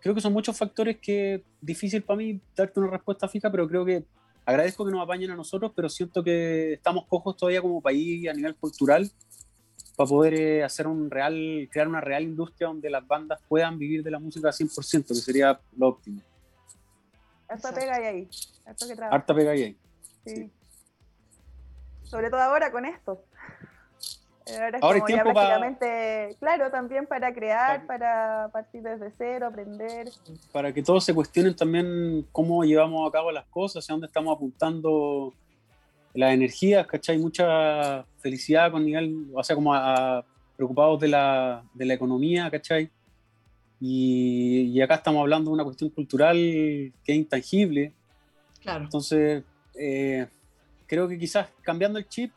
[0.01, 3.85] creo que son muchos factores que difícil para mí darte una respuesta fija, pero creo
[3.85, 4.05] que
[4.45, 8.35] agradezco que nos apañen a nosotros, pero siento que estamos cojos todavía como país a
[8.35, 9.11] nivel cultural
[9.97, 14.03] para poder eh, hacer un real, crear una real industria donde las bandas puedan vivir
[14.03, 16.21] de la música al 100%, que sería lo óptimo.
[17.49, 18.29] Harta pega ahí.
[19.11, 19.77] Harta pega ahí.
[20.25, 20.51] Sí.
[22.03, 23.23] Sobre todo ahora con esto.
[24.81, 30.11] Ahora es como ya prácticamente, claro, también para crear, para, partir desde cero, aprender.
[30.51, 34.35] Para que todos se cuestionen también cómo llevamos a cabo las cosas, hacia dónde estamos
[34.35, 35.33] apuntando
[36.15, 37.19] las energías, ¿cachai?
[37.19, 39.75] Mucha felicidad con nivel, o sea, como
[40.57, 42.91] preocupados de la, de la economía, ¿cachai?
[43.81, 47.93] Y, y, acá estamos hablando de una cuestión cultural que es intangible.
[48.61, 48.85] Claro.
[48.85, 49.43] Entonces,
[49.75, 50.27] eh,
[50.87, 52.33] creo que quizás cambiando el chip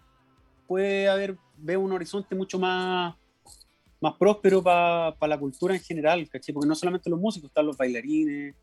[0.66, 3.14] puede haber, veo un horizonte mucho más,
[4.02, 6.54] más próspero para la cultura en general, ¿cachai?
[6.54, 8.56] Porque no solamente los músicos, están los bailarines,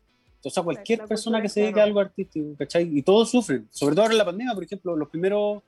[0.43, 2.89] o sea, cualquier persona que se dedique a algo artístico, ¿cachai?
[2.97, 5.63] Y todos sufren, sobre todo ahora en la pandemia, por ejemplo, los primeros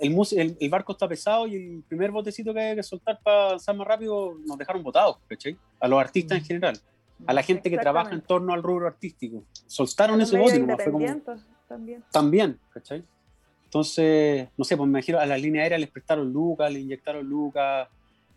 [0.00, 3.76] el, el, barco está pesado y el primer botecito que hay que soltar para avanzar
[3.76, 5.56] más rápido nos dejaron botados, ¿cachai?
[5.78, 6.78] A los artistas en general,
[7.26, 9.44] a la gente que trabaja en torno al rubro artístico.
[9.66, 10.76] Soltaron ese bote, como,
[11.68, 12.02] también.
[12.10, 13.04] También, ¿cachai?
[13.64, 17.24] Entonces, no sé, pues me imagino a las líneas aéreas les prestaron lucas, le inyectaron
[17.28, 17.88] lucas,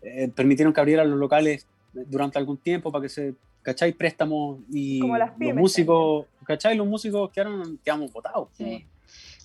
[0.02, 3.92] eh, permitieron que abrieran los locales durante algún tiempo para que se, ¿cachai?
[3.92, 6.76] Préstamos y los músicos, ¿cachai?
[6.76, 8.50] Los músicos quedaron, quedamos botados.
[8.52, 8.86] Sí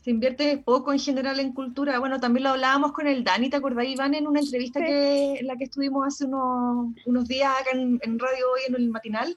[0.03, 1.99] se invierte poco en general en cultura.
[1.99, 5.47] Bueno, también lo hablábamos con el Dani, ¿te acordás, Iván, en una entrevista que, en
[5.47, 9.35] la que estuvimos hace unos, unos días acá en, Radio Hoy, en el matinal?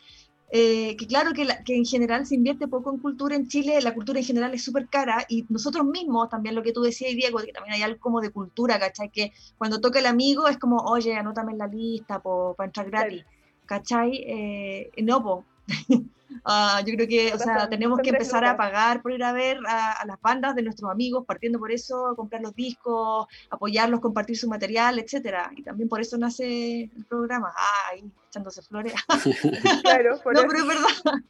[0.55, 3.95] Eh, que claro que, que, en general se invierte poco en cultura en Chile, la
[3.95, 7.39] cultura en general es súper cara y nosotros mismos, también lo que tú decías, Diego,
[7.39, 9.09] que también hay algo como de cultura, ¿cachai?
[9.11, 13.25] Que cuando toca el amigo es como, oye, anótame en la lista para entrar gratis,
[13.73, 14.23] ¿cachai?
[14.27, 15.45] Eh, no, po.
[16.47, 19.59] Ah, yo creo que, o sea, tenemos que empezar a pagar por ir a ver
[19.69, 24.49] a, las bandas de nuestros amigos, partiendo por eso, comprar los discos, apoyarlos, compartir su
[24.49, 25.53] material, etcétera.
[25.55, 27.53] Y también por eso nace el programa.
[27.87, 28.95] Ay, echándose flores.
[29.83, 31.23] claro, por no, pero es verdad.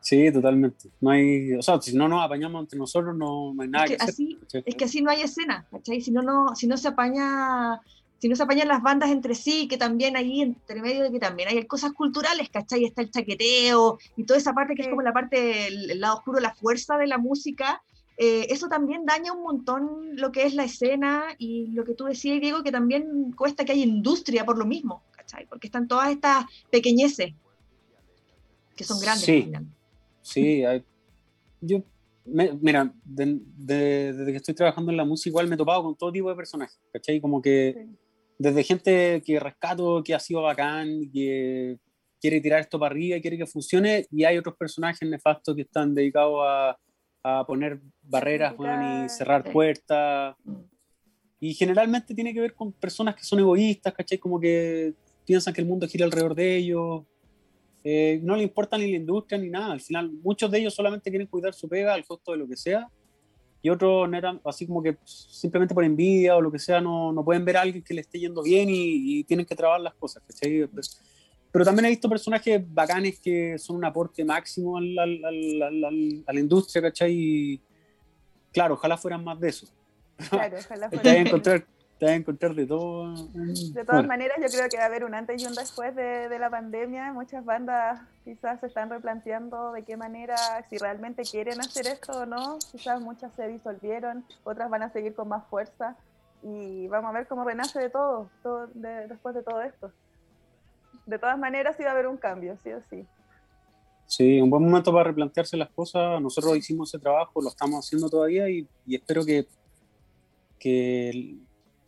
[0.00, 0.88] Sí, totalmente.
[1.00, 3.96] No hay, o sea, si no nos apañamos entre nosotros, no, hay nada es que,
[4.02, 6.00] así, Es que así no hay escena, ¿cachai?
[6.00, 7.80] Si no, no, si no se apaña
[8.18, 11.18] si no se apañan las bandas entre sí, que también ahí entre medio de que
[11.18, 12.84] también hay cosas culturales, ¿cachai?
[12.84, 16.40] Está el chaqueteo y toda esa parte que es como la parte, el, lado oscuro,
[16.40, 17.82] la fuerza de la música,
[18.16, 22.04] eh, eso también daña un montón lo que es la escena y lo que tú
[22.04, 25.46] decías, Diego, que también cuesta que haya industria por lo mismo, ¿cachai?
[25.46, 27.34] Porque están todas estas pequeñeces
[28.76, 29.24] que son grandes.
[29.24, 29.52] Sí,
[30.22, 30.64] sí
[31.66, 31.82] yo,
[32.24, 36.28] mira, desde que estoy trabajando en la música igual me he topado con todo tipo
[36.28, 37.20] de personajes, ¿cachai?
[37.20, 37.88] Como que
[38.38, 41.78] desde gente que rescato, que ha sido bacán, que
[42.20, 45.62] quiere tirar esto para arriba y quiere que funcione, y hay otros personajes nefastos que
[45.62, 46.78] están dedicados a,
[47.22, 50.36] a poner barreras y cerrar puertas.
[51.40, 54.18] Y generalmente tiene que ver con personas que son egoístas, ¿cachai?
[54.18, 54.94] Como que
[55.26, 57.02] piensan que el mundo gira alrededor de ellos.
[57.82, 59.72] Eh, no le importa ni la industria ni nada.
[59.72, 62.56] Al final, muchos de ellos solamente quieren cuidar su pega al costo de lo que
[62.56, 62.88] sea
[63.64, 64.10] y otros
[64.44, 67.62] así como que simplemente por envidia o lo que sea no, no pueden ver a
[67.62, 70.22] alguien que le esté yendo bien y, tienen que trabar las cosas,
[71.50, 76.32] Pero también he visto personajes bacanes que son un aporte máximo al, al, al, a
[76.34, 77.12] la industria, ¿cachai?
[77.14, 77.60] Y
[78.52, 79.66] claro, ojalá fueran más de eso.
[80.28, 81.26] Claro, ojalá fueran.
[81.26, 81.66] encontrar
[81.98, 83.14] te vas a encontrar de todo.
[83.32, 86.28] De todas maneras, yo creo que va a haber un antes y un después de,
[86.28, 87.12] de, la pandemia.
[87.12, 90.36] Muchas bandas quizás se están replanteando de qué manera,
[90.68, 92.58] si realmente quieren hacer esto o no.
[92.72, 95.96] Quizás muchas se disolvieron, otras van a seguir con más fuerza.
[96.42, 99.92] Y vamos a ver cómo renace de todo, todo después de todo esto.
[101.06, 103.06] De todas maneras, sí va a haber un cambio, sí o sí.
[104.06, 106.20] Sí, un buen momento para replantearse las cosas.
[106.20, 109.46] Nosotros hicimos ese trabajo, lo estamos haciendo todavía y, y espero que,
[110.58, 111.38] que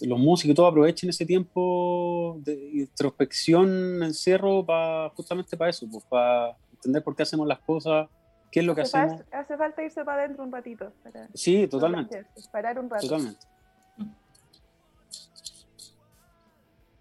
[0.01, 6.05] los músicos y todo aprovechen ese tiempo de introspección, encierro, para justamente para eso, pues,
[6.05, 8.09] para entender por qué hacemos las cosas,
[8.51, 9.23] qué es lo que hacemos.
[9.33, 10.93] hace falta irse para adentro un ratito.
[11.35, 12.27] sí, totalmente.
[12.53, 13.07] parar un rato.
[13.07, 13.47] Totalmente.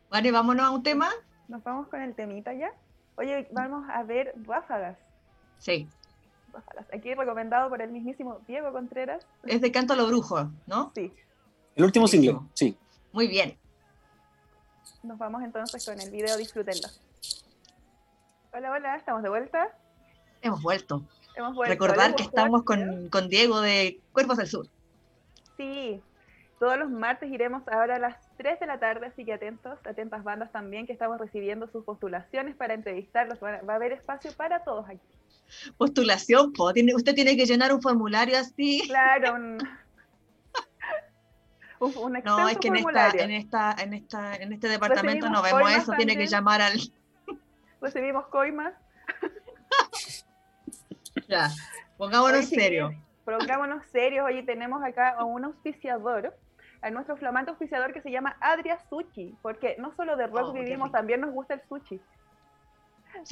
[0.09, 1.09] Vale, vámonos a un tema.
[1.49, 2.71] Nos vamos con el temita ya.
[3.17, 4.97] Oye, vamos a ver Ráfagas.
[5.57, 5.89] Sí.
[6.53, 6.85] Ráfagas.
[6.93, 9.27] Aquí recomendado por el mismísimo Diego Contreras.
[9.43, 10.91] Es de Canto a lo Brujo, ¿no?
[10.95, 11.11] Sí.
[11.75, 12.77] El último single, sí.
[13.15, 13.57] Muy bien.
[15.01, 16.89] Nos vamos entonces con el video, disfrútenlo.
[18.51, 19.69] Hola, hola, ¿estamos de vuelta?
[20.41, 21.01] Hemos vuelto.
[21.33, 21.71] Hemos vuelto.
[21.71, 24.67] Recordar que estamos con, con, Diego de Cuerpos del Sur.
[25.55, 26.01] Sí,
[26.59, 30.21] todos los martes iremos ahora a las 3 de la tarde, así que atentos, atentas
[30.25, 33.41] bandas también, que estamos recibiendo sus postulaciones para entrevistarlos.
[33.41, 34.99] Va a haber espacio para todos aquí.
[35.77, 36.65] Postulación, po.
[36.65, 38.83] usted tiene que llenar un formulario así.
[38.85, 39.57] Claro, un,
[42.23, 45.93] no, es que en esta, en esta, en esta, en este departamento no vemos eso,
[45.93, 46.79] tiene que llamar al.
[47.81, 48.73] Recibimos coimas.
[51.27, 51.49] ya,
[51.97, 52.93] pongámonos serios.
[53.25, 56.37] Pongámonos serios, hoy tenemos acá a un auspiciador.
[56.81, 60.53] a nuestro flamante oficiador que se llama Adria Sushi, porque no solo de rock oh,
[60.53, 61.99] vivimos, también nos gusta el sushi.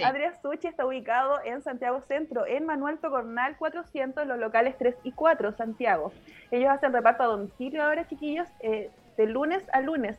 [0.03, 5.11] Adria Sushi está ubicado en Santiago Centro, en Manuel Tocornal 400, los locales 3 y
[5.11, 6.11] 4, Santiago.
[6.51, 10.17] Ellos hacen reparto a domicilio ahora, chiquillos, eh, de lunes a lunes.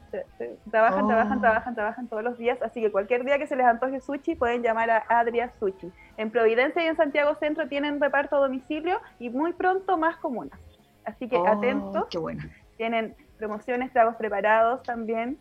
[0.70, 1.40] Trabajan, trabajan, oh.
[1.40, 4.62] trabajan, trabajan todos los días, así que cualquier día que se les antoje sushi pueden
[4.62, 5.90] llamar a Adria Sushi.
[6.16, 10.58] En Providencia y en Santiago Centro tienen reparto a domicilio y muy pronto más comunas.
[11.04, 12.06] Así que oh, atentos.
[12.10, 12.42] Qué bueno.
[12.76, 15.38] Tienen promociones, tragos preparados también.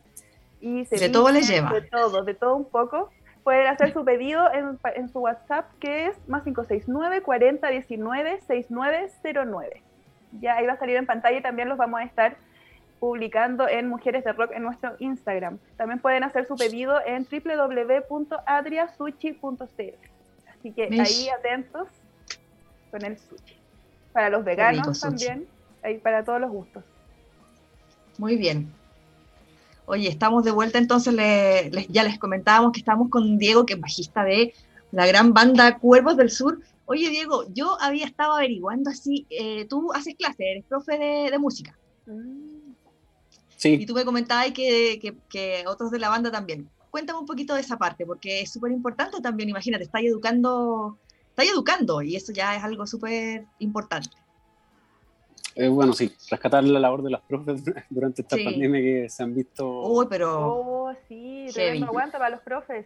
[0.59, 1.71] Y de todo les lleva.
[1.73, 3.09] De todo, de todo un poco.
[3.43, 9.83] Pueden hacer su pedido en, en su WhatsApp que es más 569 4019 6909.
[10.39, 12.37] Ya ahí va a salir en pantalla y también los vamos a estar
[13.03, 15.59] publicando en Mujeres de Rock en nuestro Instagram.
[15.75, 19.95] También pueden hacer su pedido en www.adriasushi.cl.
[20.47, 21.89] Así que ahí atentos
[22.91, 23.57] con el sushi.
[24.13, 25.45] Para los veganos también,
[25.81, 26.85] ahí para todos los gustos.
[28.17, 28.71] Muy bien.
[29.85, 31.13] Oye, estamos de vuelta, entonces
[31.89, 34.53] ya les comentábamos que estamos con Diego, que es bajista de
[34.91, 36.61] la gran banda Cuervos del Sur.
[36.85, 41.77] Oye, Diego, yo había estado averiguando así, eh, tú haces clase, eres profe de, música.
[42.05, 42.73] Mm.
[43.57, 43.73] Sí.
[43.81, 46.69] Y tú me comentabas que, que, otros de la banda también.
[46.89, 50.97] Cuéntame un poquito de esa parte, porque es súper importante también, imagínate, estás educando,
[51.29, 54.11] estás educando y eso ya es algo súper importante.
[55.55, 59.35] Eh, bueno, sí, rescatar la labor de las profes durante esta pandemia que se han
[59.35, 59.67] visto.
[59.83, 60.53] Uy, pero.
[60.53, 61.47] Oh, sí,
[61.79, 62.85] no aguanta para los profes.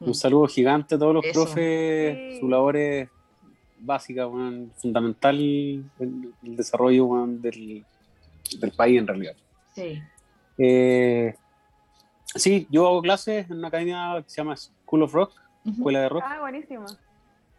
[0.00, 0.14] Un mm.
[0.14, 2.38] saludo gigante a todos los profes.
[2.38, 3.08] Su labor es
[3.78, 4.28] básica,
[4.76, 7.84] fundamental en el desarrollo del,
[8.58, 9.34] del, país en realidad.
[9.74, 10.02] Sí.
[10.58, 11.34] Eh,
[12.34, 15.32] sí, yo hago clases en una academia que se llama School of Rock,
[15.64, 16.24] Escuela de Rock.
[16.26, 16.86] Ah, buenísimo.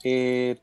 [0.04, 0.58] Eh,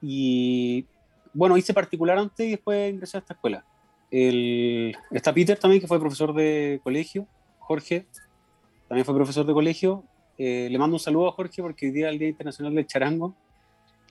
[0.00, 0.86] y
[1.32, 3.64] bueno, hice particular antes y después ingresé a esta escuela.
[4.10, 7.26] El, está Peter también, que fue profesor de colegio.
[7.58, 8.06] Jorge
[8.88, 10.04] también fue profesor de colegio.
[10.36, 12.86] Eh, le mando un saludo a Jorge porque hoy día es el Día Internacional del
[12.86, 13.34] Charango.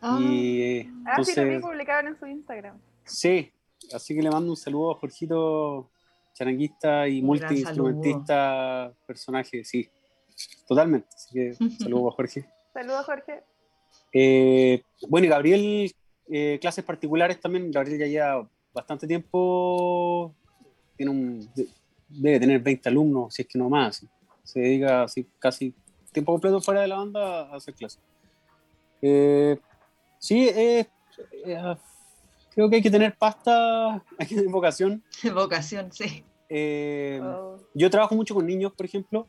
[0.01, 2.79] Ah, y, ah sí, lo publicaban en su Instagram.
[3.03, 3.51] Sí,
[3.93, 5.91] así que le mando un saludo a Jorgito,
[6.33, 9.87] charanguista y multi-instrumentista, personaje, sí,
[10.67, 11.09] totalmente.
[11.13, 12.49] Así que saludo a Jorge.
[12.73, 13.43] Saludos, Jorge.
[14.11, 15.95] Eh, bueno, y Gabriel
[16.33, 17.69] eh, clases particulares también.
[17.69, 20.33] Gabriel ya lleva bastante tiempo,
[20.95, 21.49] tiene un,
[22.07, 24.05] debe tener 20 alumnos, si es que no más.
[24.43, 25.73] Se dedica así, casi
[26.13, 27.99] tiempo completo fuera de la banda a hacer clases.
[29.01, 29.59] Eh,
[30.19, 30.87] sí, eh,
[32.53, 35.03] creo que hay que tener pasta, hay que tener vocación.
[35.33, 36.23] Vocación, sí.
[37.21, 37.57] Oh.
[37.73, 39.27] Yo trabajo mucho con niños, por ejemplo.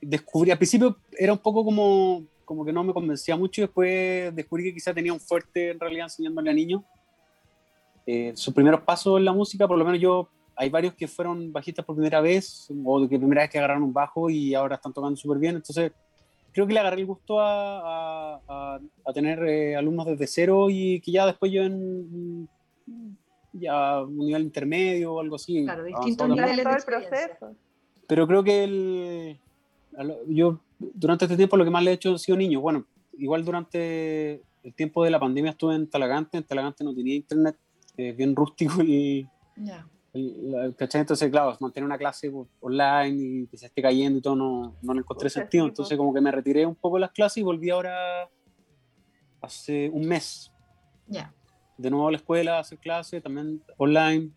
[0.00, 4.34] descubrí, al principio era un poco como como que no me convencía mucho y después
[4.34, 6.82] descubrí que quizá tenía un fuerte en realidad enseñándole a niños.
[8.06, 11.52] Eh, sus primeros pasos en la música, por lo menos yo, hay varios que fueron
[11.52, 14.92] bajistas por primera vez o que primera vez que agarraron un bajo y ahora están
[14.92, 15.92] tocando súper bien, entonces
[16.52, 21.00] creo que le agarré el gusto a, a, a, tener eh, alumnos desde cero y
[21.00, 22.48] que ya después yo en
[23.54, 25.64] ya un nivel intermedio o algo así.
[25.64, 27.54] Claro, distintos niveles del proceso.
[28.06, 29.40] Pero creo que el,
[30.28, 32.62] yo durante este tiempo lo que más le he hecho han sido niños.
[32.62, 32.86] Bueno,
[33.18, 37.56] igual durante el tiempo de la pandemia estuve en Talagante, en Talagante no tenía internet,
[37.96, 39.28] eh, bien rústico y...
[40.16, 44.94] Entonces, claro, mantener una clase online y que se esté cayendo y todo, no, no
[44.94, 45.66] le encontré sentido.
[45.66, 48.30] Entonces, como que me retiré un poco de las clases y volví ahora
[49.40, 50.52] hace un mes.
[51.08, 51.34] Ya.
[51.76, 54.30] De nuevo a la escuela a hacer clases, también online.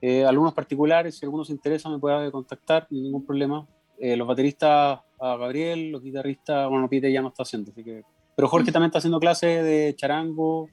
[0.00, 3.66] Eh, alumnos particulares, si alguno se interesa, me puede contactar, ningún problema.
[3.98, 8.04] Eh, los bateristas a Gabriel, los guitarristas, bueno, Pite ya no está haciendo, así que...
[8.34, 10.68] Pero Jorge también está haciendo clases de charango,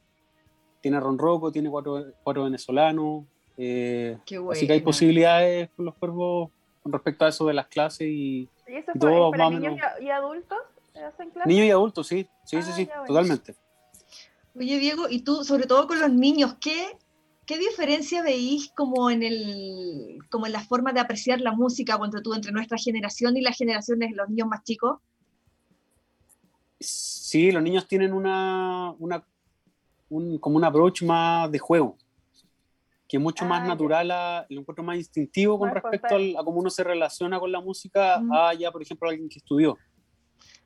[0.81, 3.23] tiene ronroco, tiene cuatro, cuatro venezolanos,
[3.57, 4.17] eh,
[4.51, 6.49] así que hay posibilidades con los cuervos
[6.81, 8.91] con respecto a eso de las clases y, ¿Y eso
[9.31, 10.57] para niños y adultos
[10.93, 11.47] hacen clases?
[11.47, 13.55] Niños y adultos, sí, sí, sí, ah, sí, totalmente.
[14.55, 16.97] Oye, Diego, y tú, sobre todo con los niños, ¿qué,
[17.45, 22.21] ¿Qué diferencia veis como en, el, como en la forma de apreciar la música entre,
[22.21, 24.99] tú, entre nuestra generación y la generación de los niños más chicos?
[26.79, 29.25] Sí, los niños tienen una, una
[30.09, 31.97] un, como un approach más de juego,
[33.07, 36.59] que es mucho más ah, natural, a, lo encuentro más instintivo con respecto a cómo
[36.59, 39.77] uno se relaciona con la música a ya, por ejemplo, alguien que estudió.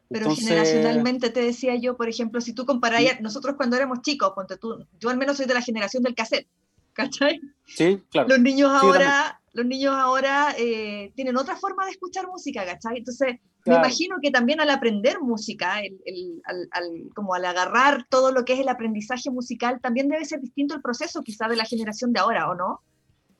[0.09, 4.57] Pero generacionalmente te decía yo, por ejemplo, si tú comparas, nosotros cuando éramos chicos, ponte
[4.57, 6.47] tú, yo al menos soy de la generación del cassette,
[6.97, 7.39] ¿cachai?
[7.65, 8.27] Sí, claro.
[8.27, 12.97] Los niños ahora, los niños ahora eh, tienen otra forma de escuchar música, ¿cachai?
[12.97, 18.45] Entonces, me imagino que también al aprender música, el, al, como al agarrar todo lo
[18.45, 22.13] que es el aprendizaje musical, también debe ser distinto el proceso quizá de la generación
[22.13, 22.81] de ahora, ¿o no?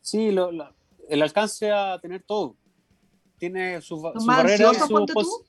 [0.01, 0.35] Sí,
[1.09, 2.57] el alcance a tener todo.
[3.37, 4.75] Tiene sus su barreras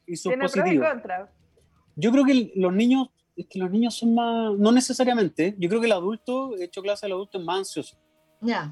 [0.07, 0.89] y sus su positivos.
[1.97, 3.09] Yo creo que los niños,
[3.39, 6.83] es que los niños son más, no necesariamente, yo creo que el adulto, he hecho
[6.83, 7.97] clase del adulto es más ansioso.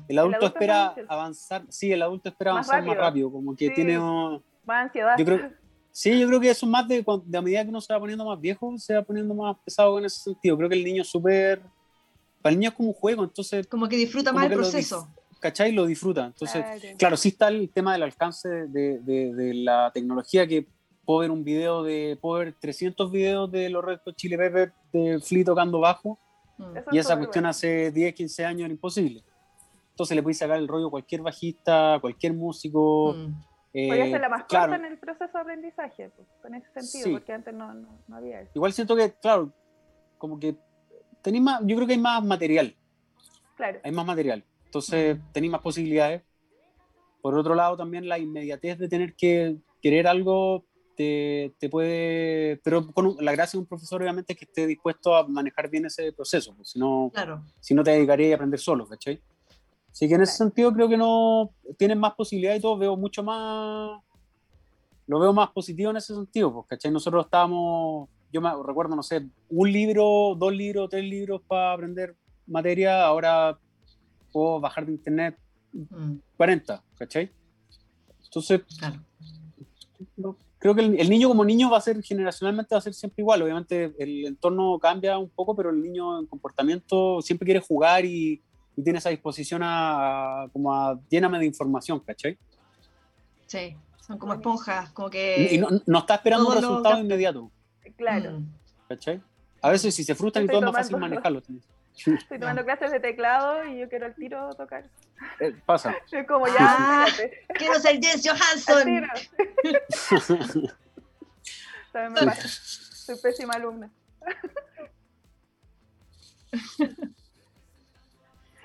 [0.08, 4.42] El, adulto espera avanzar, sí, el adulto espera avanzar más rápido, como que tiene más
[4.66, 5.16] ansiedad.
[5.18, 5.52] Yo creo,
[5.90, 7.98] sí, yo creo que eso es más de, de a medida que uno se va
[7.98, 10.56] poniendo más viejo, se va poniendo más pesado en ese sentido.
[10.56, 11.62] Creo que el niño es súper,
[12.42, 13.66] para el niño es como un juego, entonces...
[13.66, 15.08] Como que disfruta más el proceso.
[15.40, 15.72] ¿Cachai?
[15.72, 16.26] Lo disfruta.
[16.26, 16.64] Entonces,
[16.96, 17.16] claro.
[17.16, 20.66] sí está el tema del alcance de, de, de, la tecnología que
[21.06, 24.72] puedo ver un video de, puedo ver 300 videos de los Red Hot Chili Peppers
[24.92, 26.18] de Flea tocando bajo
[26.58, 26.76] mm.
[26.90, 29.22] y esa cuestión hace 10, 15 años era imposible.
[29.90, 33.14] Entonces le puedes sacar el rollo a cualquier bajista, cualquier músico.
[33.16, 33.32] Mm.
[33.72, 34.74] Eh, Podría ser la más claro.
[34.74, 38.50] en el proceso de aprendizaje, pues, en ese sentido, porque antes no, no, había eso.
[38.54, 39.52] Igual siento que, claro,
[40.18, 40.56] como que
[41.22, 42.74] tenéis más, yo creo que hay más material.
[43.56, 43.78] Claro.
[43.82, 44.44] Hay más material.
[44.64, 45.32] Entonces mm.
[45.32, 46.22] tenéis más posibilidades.
[47.22, 50.64] Por otro lado, también la inmediatez de tener que querer algo
[50.96, 52.56] te, te puede.
[52.64, 55.86] Pero con la gracia de un profesor, obviamente, es que esté dispuesto a manejar bien
[55.86, 56.54] ese proceso.
[56.54, 57.44] Pues, si, no, claro.
[57.60, 59.20] si no, te dedicaría a aprender solo, ¿cachai?
[59.90, 63.22] Así que en ese sentido creo que no tienen más posibilidades y todo, veo mucho
[63.22, 64.02] más,
[65.06, 66.90] lo veo más positivo en ese sentido, porque ¿cachai?
[66.90, 72.14] Nosotros estábamos, yo me recuerdo, no sé, un libro, dos libros, tres libros para aprender
[72.46, 73.58] materia, ahora
[74.32, 75.38] puedo bajar de internet
[76.36, 76.98] 40, mm.
[76.98, 77.30] ¿cachai?
[78.24, 78.60] Entonces,
[80.58, 83.22] creo que el, el, niño como niño va a ser, generacionalmente va a ser siempre
[83.22, 88.04] igual, obviamente el entorno cambia un poco, pero el niño en comportamiento siempre quiere jugar
[88.04, 88.42] y
[88.76, 92.38] y tiene esa disposición a, como a lléname de información, ¿cachai?
[93.46, 93.74] Sí,
[94.06, 95.48] son como esponjas, como que...
[95.54, 97.50] Y no, está esperando un resultado inmediato.
[97.96, 98.40] Claro.
[98.40, 98.52] Mm.
[98.88, 99.22] ¿Cachai?
[99.62, 101.42] A veces si se frustran y todo es más fácil manejarlo.
[102.06, 104.84] Estoy tomando clases de teclado y yo quiero al tiro tocar.
[105.40, 105.94] Eh, pasa.
[106.12, 107.06] Es como ya, ah,
[107.54, 109.08] quiero ser Jens Johansson.
[111.92, 112.48] También me pasa.
[112.48, 113.90] Soy pésima alumna.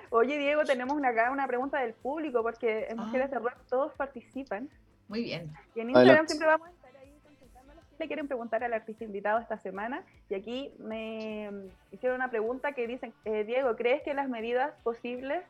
[0.10, 3.36] Oye, Diego, tenemos una, acá una pregunta del público, porque en Mujeres ah.
[3.36, 4.70] de Rock todos participan.
[5.08, 5.54] Muy bien.
[5.74, 6.70] Y en Instagram siempre vamos
[8.02, 10.04] le quieren preguntar al artista invitado esta semana.
[10.28, 11.50] Y aquí me
[11.92, 15.46] hicieron una pregunta que dicen, eh, Diego, ¿crees que las medidas posibles,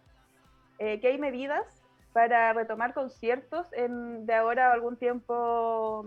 [0.78, 1.66] eh, que hay medidas
[2.14, 6.06] para retomar conciertos en, de ahora o algún tiempo,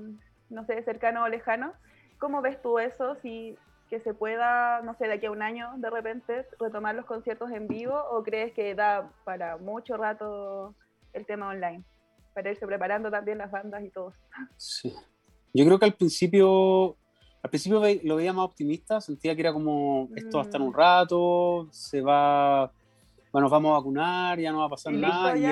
[0.51, 1.73] no sé, cercano o lejano?
[2.19, 3.17] ¿Cómo ves tú eso?
[3.17, 3.57] Si
[3.89, 7.51] que se pueda, no sé, de aquí a un año de repente retomar los conciertos
[7.53, 10.75] en vivo o crees que da para mucho rato
[11.13, 11.85] el tema online?
[12.35, 14.13] Para irse preparando también las bandas y todo.
[14.57, 14.93] Sí.
[15.55, 16.97] Yo creo que al principio,
[17.43, 20.71] al principio lo veía más optimista, sentía que era como, esto va a estar un
[20.71, 20.75] mm.
[20.75, 22.73] rato, se va,
[23.33, 25.39] bueno, nos vamos a vacunar, ya no va a pasar nada.
[25.39, 25.47] y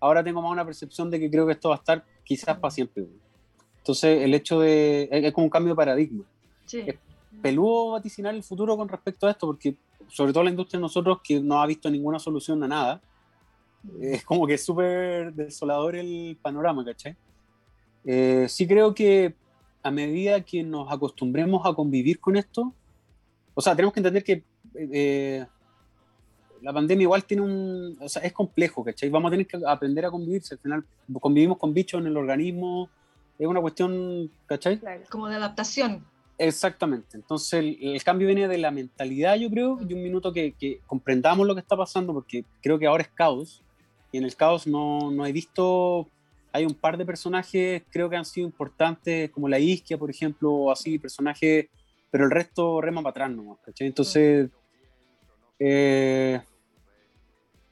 [0.00, 2.70] ahora, tengo más una percepción de que creo que esto va a estar quizás para
[2.70, 3.06] siempre.
[3.78, 6.24] Entonces, el hecho de, es como un cambio de paradigma.
[6.66, 6.84] Sí
[7.40, 9.76] peludo vaticinar el futuro con respecto a esto, porque
[10.08, 13.02] sobre todo la industria de nosotros, que no ha visto ninguna solución a nada,
[13.82, 14.02] mm.
[14.02, 17.16] es como que es súper desolador el panorama, ¿cachai?
[18.04, 19.34] Eh, sí creo que
[19.82, 22.74] a medida que nos acostumbremos a convivir con esto,
[23.54, 25.46] o sea, tenemos que entender que eh,
[26.62, 29.08] la pandemia igual tiene un, o sea, es complejo, ¿cachai?
[29.08, 30.84] Vamos a tener que aprender a convivir, al final
[31.20, 32.88] convivimos con bichos en el organismo,
[33.38, 34.80] es una cuestión, ¿cachai?
[35.08, 36.04] Como de adaptación.
[36.36, 37.16] Exactamente.
[37.16, 41.54] Entonces el, cambio viene de la mentalidad, yo creo, y un minuto que, comprendamos lo
[41.54, 43.62] que está pasando, porque creo que ahora es caos,
[44.12, 46.08] y en el caos no, no he visto,
[46.52, 50.52] hay un par de personajes, creo que han sido importantes, como la Isquia, por ejemplo,
[50.52, 51.66] o así, personajes,
[52.10, 53.86] pero el resto rema para atrás nomás, ¿cachai?
[53.86, 54.50] Entonces,
[55.58, 56.40] eh,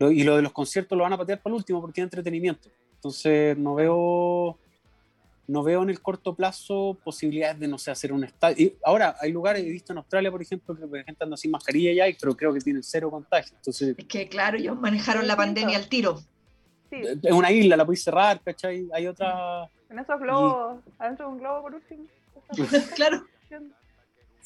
[0.00, 2.68] y lo de los conciertos lo van a patear para el último porque es entretenimiento.
[2.94, 4.58] Entonces no veo
[5.48, 8.72] no veo en el corto plazo posibilidades de, no sé, hacer un estadio.
[8.84, 11.92] ahora, hay lugares, he visto en Australia, por ejemplo, que la gente anda sin mascarilla
[11.92, 13.56] ya, pero creo que tienen cero contagio.
[13.56, 16.20] Entonces, es que, claro, ellos manejaron la pandemia al tiro.
[16.90, 18.88] Es una isla, la podéis cerrar, ¿cachai?
[18.92, 19.68] Hay otra...
[19.90, 22.04] En esos globos, adentro de un globo, por último.
[22.96, 23.24] claro.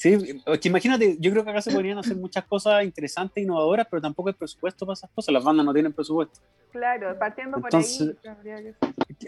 [0.02, 0.18] Sí,
[0.60, 4.30] que imagínate, yo creo que acá se podrían hacer muchas cosas interesantes, innovadoras, pero tampoco
[4.30, 5.32] hay presupuesto para esas cosas.
[5.32, 6.40] Las bandas no tienen presupuesto.
[6.72, 8.16] Claro, partiendo por ahí.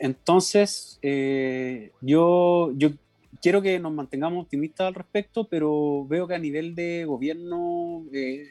[0.01, 2.91] Entonces, eh, yo, yo
[3.41, 8.51] quiero que nos mantengamos optimistas al respecto, pero veo que a nivel de gobierno eh,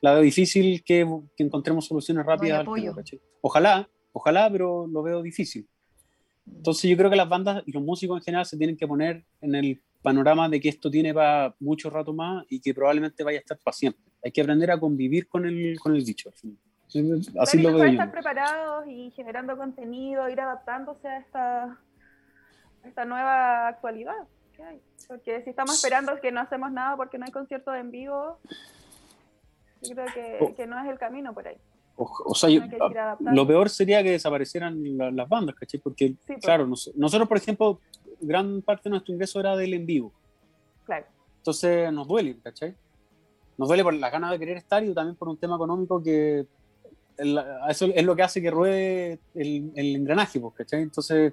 [0.00, 1.04] la veo difícil que,
[1.36, 2.64] que encontremos soluciones rápidas.
[3.40, 5.68] ojalá, ojalá, pero lo veo difícil.
[6.46, 9.24] Entonces yo creo que las bandas y los músicos en general se tienen que poner
[9.40, 13.38] en el panorama de que esto tiene para mucho rato más y que probablemente vaya
[13.38, 14.02] a estar siempre.
[14.22, 16.30] Hay que aprender a convivir con el, con el bicho.
[17.40, 17.84] Así lo veo.
[17.84, 21.80] estar preparados y generando contenido, ir adaptándose a esta,
[22.84, 24.80] esta nueva actualidad que hay.
[25.08, 28.38] Porque si estamos esperando que no hacemos nada porque no hay conciertos en vivo,
[29.82, 30.54] yo creo que, oh.
[30.54, 31.56] que no es el camino por ahí.
[31.96, 34.82] O, sea, ah, lo peor sería que desaparecieran
[35.14, 35.78] las bandas, ¿cachai?
[35.80, 36.40] Porque, pues.
[36.40, 37.80] claro, nosotros, por ejemplo,
[38.20, 40.12] gran parte de nuestro ingreso era del en vivo.
[40.84, 41.06] Claro.
[41.38, 42.74] Entonces nos duele, ¿cachai?
[43.56, 46.46] Nos duele por las ganas de querer estar y también por un tema económico que
[47.68, 50.82] eso es lo que hace que ruede el, el engranaje, pues, ¿cachai?
[50.82, 51.32] Entonces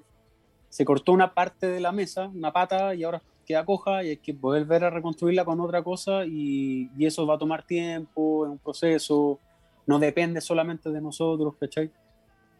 [0.68, 4.16] se cortó una parte de la mesa, una pata, y ahora queda coja y hay
[4.18, 8.52] que volver a reconstruirla con otra cosa y, y eso va a tomar tiempo, es
[8.52, 9.40] un proceso
[9.86, 11.90] no depende solamente de nosotros, ¿cachai?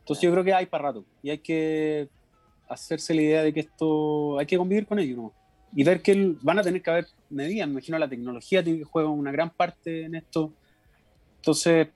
[0.00, 2.08] Entonces yo creo que hay para rato y hay que
[2.68, 5.32] hacerse la idea de que esto, hay que convivir con ello, ¿no?
[5.74, 8.84] Y ver que van a tener que haber medidas, me imagino la tecnología tiene que
[8.84, 10.52] jugar una gran parte en esto.
[11.36, 11.88] Entonces,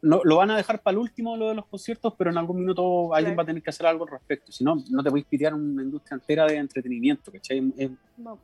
[0.00, 2.58] no, lo van a dejar para el último lo de los conciertos, pero en algún
[2.58, 4.52] minuto alguien va a tener que hacer algo al respecto.
[4.52, 7.72] Si no, no te puedes pitear una industria entera de entretenimiento, ¿cachai?
[7.76, 7.90] Es,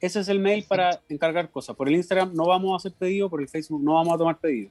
[0.00, 1.76] Ese es el mail para encargar cosas.
[1.76, 4.38] Por el Instagram no vamos a hacer pedido, por el Facebook no vamos a tomar
[4.38, 4.70] pedido.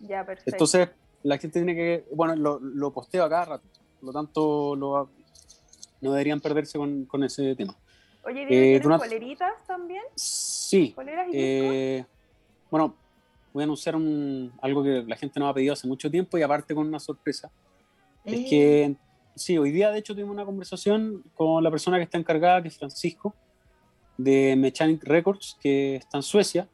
[0.00, 0.50] Ya, perfecto.
[0.50, 0.88] Entonces
[1.22, 3.68] la gente tiene que, bueno, lo, lo posteo a cada rato,
[4.00, 5.10] por lo tanto lo,
[6.04, 7.76] no deberían perderse con, con ese tema.
[8.24, 10.02] Oye, eh, ¿tienes poleritas también?
[10.14, 10.92] Sí.
[10.94, 12.06] ¿Poleras y eh,
[12.70, 12.94] bueno,
[13.52, 16.42] voy a anunciar un, algo que la gente nos ha pedido hace mucho tiempo y
[16.42, 17.50] aparte con una sorpresa.
[18.24, 18.46] Es eh.
[18.48, 18.96] que,
[19.34, 22.68] sí, hoy día de hecho tuvimos una conversación con la persona que está encargada, que
[22.68, 23.34] es Francisco,
[24.16, 26.68] de Mechanic Records, que está en Suecia.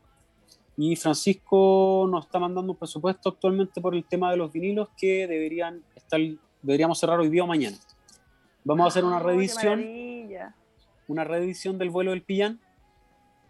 [0.76, 5.26] Y Francisco nos está mandando un presupuesto actualmente por el tema de los vinilos que
[5.26, 6.20] deberían estar,
[6.62, 7.76] deberíamos cerrar hoy día o mañana.
[8.64, 9.84] Vamos a hacer una reedición.
[11.08, 12.60] Una reedición del vuelo del Pillán.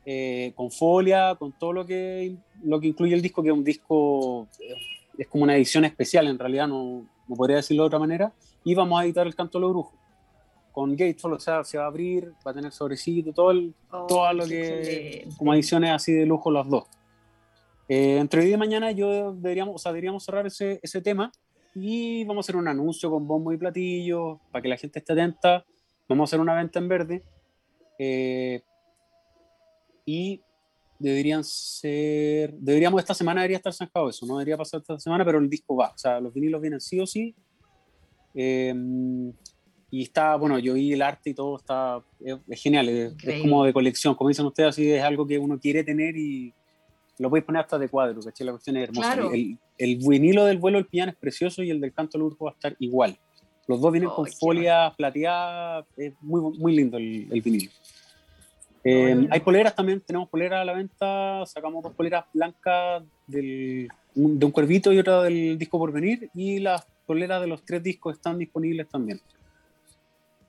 [0.06, 2.34] Eh, con folia, con todo lo que,
[2.64, 4.48] lo que incluye el disco, que es un disco,
[5.16, 8.32] es como una edición especial, en realidad no, no podría decirlo de otra manera.
[8.64, 10.00] Y vamos a editar el canto de los brujos
[10.72, 14.06] con Gatesfall, o sea, se va a abrir, va a tener sobrecito, todo, el, oh,
[14.06, 16.84] todo lo que, como ediciones así de lujo, los dos.
[17.88, 21.32] Eh, entre hoy y mañana yo deberíamos, o sea, deberíamos cerrar ese, ese tema
[21.74, 25.12] y vamos a hacer un anuncio con bombo y platillo para que la gente esté
[25.12, 25.64] atenta.
[26.08, 27.22] Vamos a hacer una venta en verde.
[27.98, 28.62] Eh,
[30.04, 30.40] y
[30.98, 32.54] deberían ser.
[32.54, 35.76] Deberíamos, esta semana debería estar zanjado eso, no debería pasar esta semana, pero el disco
[35.76, 35.90] va.
[35.90, 37.34] O sea, los vinilos vienen sí o sí.
[38.34, 38.74] Eh,
[39.92, 42.02] y está, bueno, yo vi el arte y todo, está.
[42.20, 44.14] Es, genial, es, como de colección.
[44.14, 46.54] Como dicen ustedes, así es algo que uno quiere tener y
[47.20, 48.46] lo podéis poner hasta de cuadro, ¿cachai?
[48.46, 49.14] La cuestión es hermosa.
[49.32, 52.48] El, el, vinilo del vuelo del piano es precioso y el del canto del va
[52.48, 53.18] a estar igual.
[53.66, 57.70] Los dos vienen con folia plateada, es muy, muy lindo el, el vinilo.
[58.82, 64.46] Eh, hay poleras también, tenemos poleras a la venta, sacamos dos poleras blancas del, de
[64.46, 68.16] un cuervito y otra del disco por venir y las poleras de los tres discos
[68.16, 69.20] están disponibles también.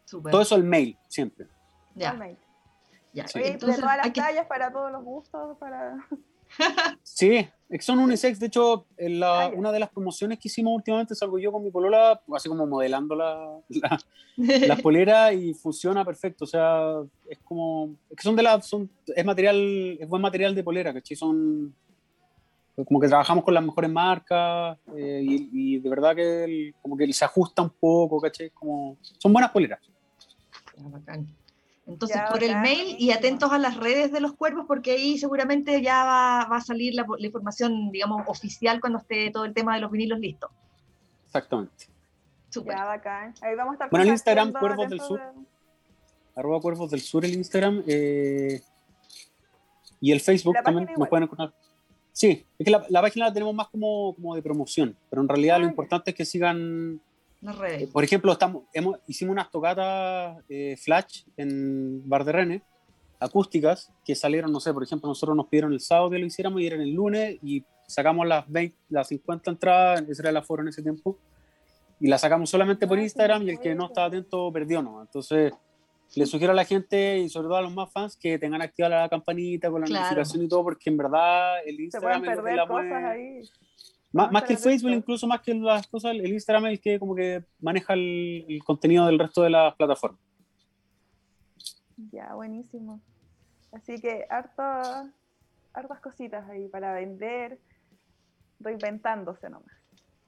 [0.09, 1.47] Todo eso al mail, siempre.
[1.95, 2.17] Ya.
[3.11, 3.26] Ya.
[3.26, 5.97] de todas las tallas, para todos los gustos, para...
[7.04, 7.47] Sí,
[7.80, 8.39] son unisex.
[8.39, 11.72] De hecho, en la, una de las promociones que hicimos últimamente salgo yo con mi
[11.72, 13.60] polola, así como modelando la,
[14.38, 16.43] la, polera y funciona perfecto.
[16.43, 17.95] O sea, es como.
[18.10, 18.62] Es que son de la.
[18.62, 19.97] Son, es material.
[19.99, 21.16] Es buen material de polera, ¿cachai?
[21.16, 21.74] Son.
[22.86, 27.26] Como que trabajamos con las mejores marcas eh, y, de verdad que como que se
[27.26, 28.49] ajusta un poco, ¿cachai?
[28.49, 29.80] Como, son buenas poleras.
[30.80, 31.18] Ah,
[31.88, 35.82] Entonces, por el mail y atentos a las redes de los cuervos, porque ahí seguramente
[35.82, 39.91] ya va, a salir la, información, digamos, oficial cuando esté todo el tema de los
[39.91, 40.49] vinilos listo.
[41.25, 41.88] Exactamente.
[42.49, 42.75] Super.
[42.75, 43.34] Ya, bacán.
[43.41, 45.21] Ahí vamos a estar Bueno, el Instagram, Cuervos del Sur.
[46.36, 47.84] Arroba Cuervos del Sur, el Instagram.
[47.88, 48.61] Eh,
[49.99, 51.53] y el Facebook también nos pueden encontrar.
[52.11, 55.59] Sí, es que la, página la tenemos más como, como de promoción, pero en realidad
[55.59, 56.99] lo ah, importante es que sigan
[57.42, 57.84] las redes.
[57.84, 62.62] Eh, por ejemplo, estamos, hemos, hicimos unas tocatas eh, flash en Bar de Rennes,
[63.20, 66.62] acústicas, que salieron, no sé, por ejemplo, nosotros nos pidieron el sábado que lo hiciéramos
[66.62, 70.62] y eran el lunes y sacamos las 20, las 50 entradas, ese era el aforo
[70.62, 71.18] en ese tiempo,
[72.00, 75.02] y la sacamos solamente por ah, Instagram y el que no estaba atento perdió, ¿no?
[75.02, 75.54] Entonces,
[76.16, 79.02] le sugiero a la gente y sobre todo a los más fans que tengan activada
[79.02, 83.04] la campanita con la notificación y todo, porque en verdad el Instagram Se pueden cosas
[83.04, 83.42] ahí.
[84.14, 87.16] Más, que el Facebook, incluso más que las cosas, el Instagram es el que como
[87.16, 90.20] que maneja el, contenido del resto de las plataformas.
[92.12, 92.99] Ya, buenísimo.
[93.72, 94.64] Así que harto,
[95.74, 97.57] hartas cositas ahí para vender,
[98.59, 99.76] reinventándose nomás.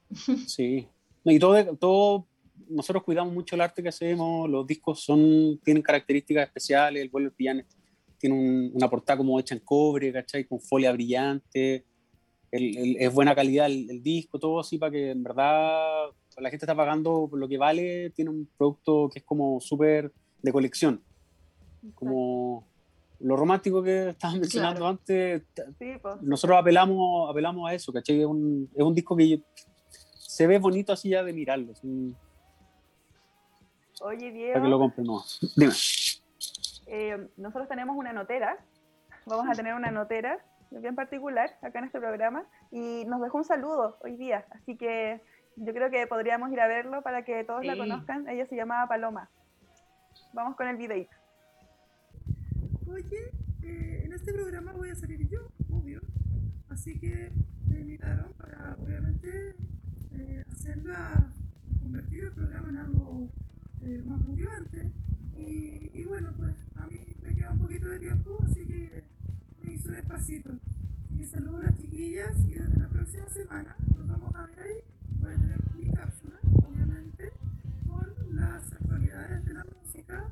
[0.47, 0.87] Sí.
[1.25, 2.27] Y todo, todo,
[2.69, 7.31] nosotros cuidamos mucho el arte que hacemos, los discos son, tienen características especiales, el vuelo
[7.37, 7.65] del
[8.17, 10.45] tiene una portada como hecha en cobre, ¿cachai?
[10.45, 11.85] Con folia brillante
[12.53, 17.27] es buena calidad el, disco, todo así para que en verdad la gente está pagando
[17.29, 21.01] por lo que vale, tiene un producto que es como súper de colección.
[21.95, 22.67] Como
[23.19, 25.43] lo romántico que estabas mencionando antes,
[25.77, 26.21] pues.
[26.21, 28.21] nosotros apelamos, apelamos a eso, ¿cachai?
[28.21, 29.41] Es un, es un disco que
[30.17, 31.73] se ve bonito así ya de mirarlo.
[34.01, 34.53] Oye, Diego.
[34.53, 35.23] Para que lo compren, no.
[35.55, 35.73] Dime.
[36.85, 38.57] Eh, nosotros tenemos una notera,
[39.25, 40.43] vamos a tener una notera
[40.81, 45.21] bien particular acá en este programa y nos dejó un saludo hoy día, así que
[45.55, 48.27] yo creo que podríamos ir a verlo para que todos la conozcan.
[48.27, 49.29] Ella se llamaba Paloma.
[50.33, 51.15] Vamos con el videito.
[52.87, 53.31] Oye,
[53.63, 56.01] eh, en este programa voy a salir yo, obvio,
[56.69, 57.31] así que
[57.67, 59.55] me invitaron para obviamente
[60.11, 61.31] eh, hacerla,
[61.81, 63.27] convertir el programa en algo
[63.81, 64.91] eh, más motivante.
[65.37, 69.02] Y, y bueno, pues a mí me queda un poquito de tiempo, así que
[69.91, 70.51] despacito.
[71.17, 74.77] Y saludo a las chiquillas y desde la próxima semana nos vamos a ver ahí.
[75.19, 77.31] Voy tener mi cápsula, obviamente,
[77.87, 80.25] con las actualidades de la música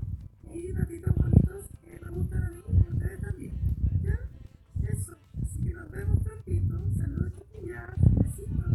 [0.53, 3.53] y datitos bonitos que me gustan a mí y ustedes también.
[4.01, 4.17] ¿Ya?
[4.89, 5.17] Eso.
[5.41, 6.75] Así que nos vemos prontito.
[6.97, 7.89] Saludos chiquillas.
[8.23, 8.71] Besitos.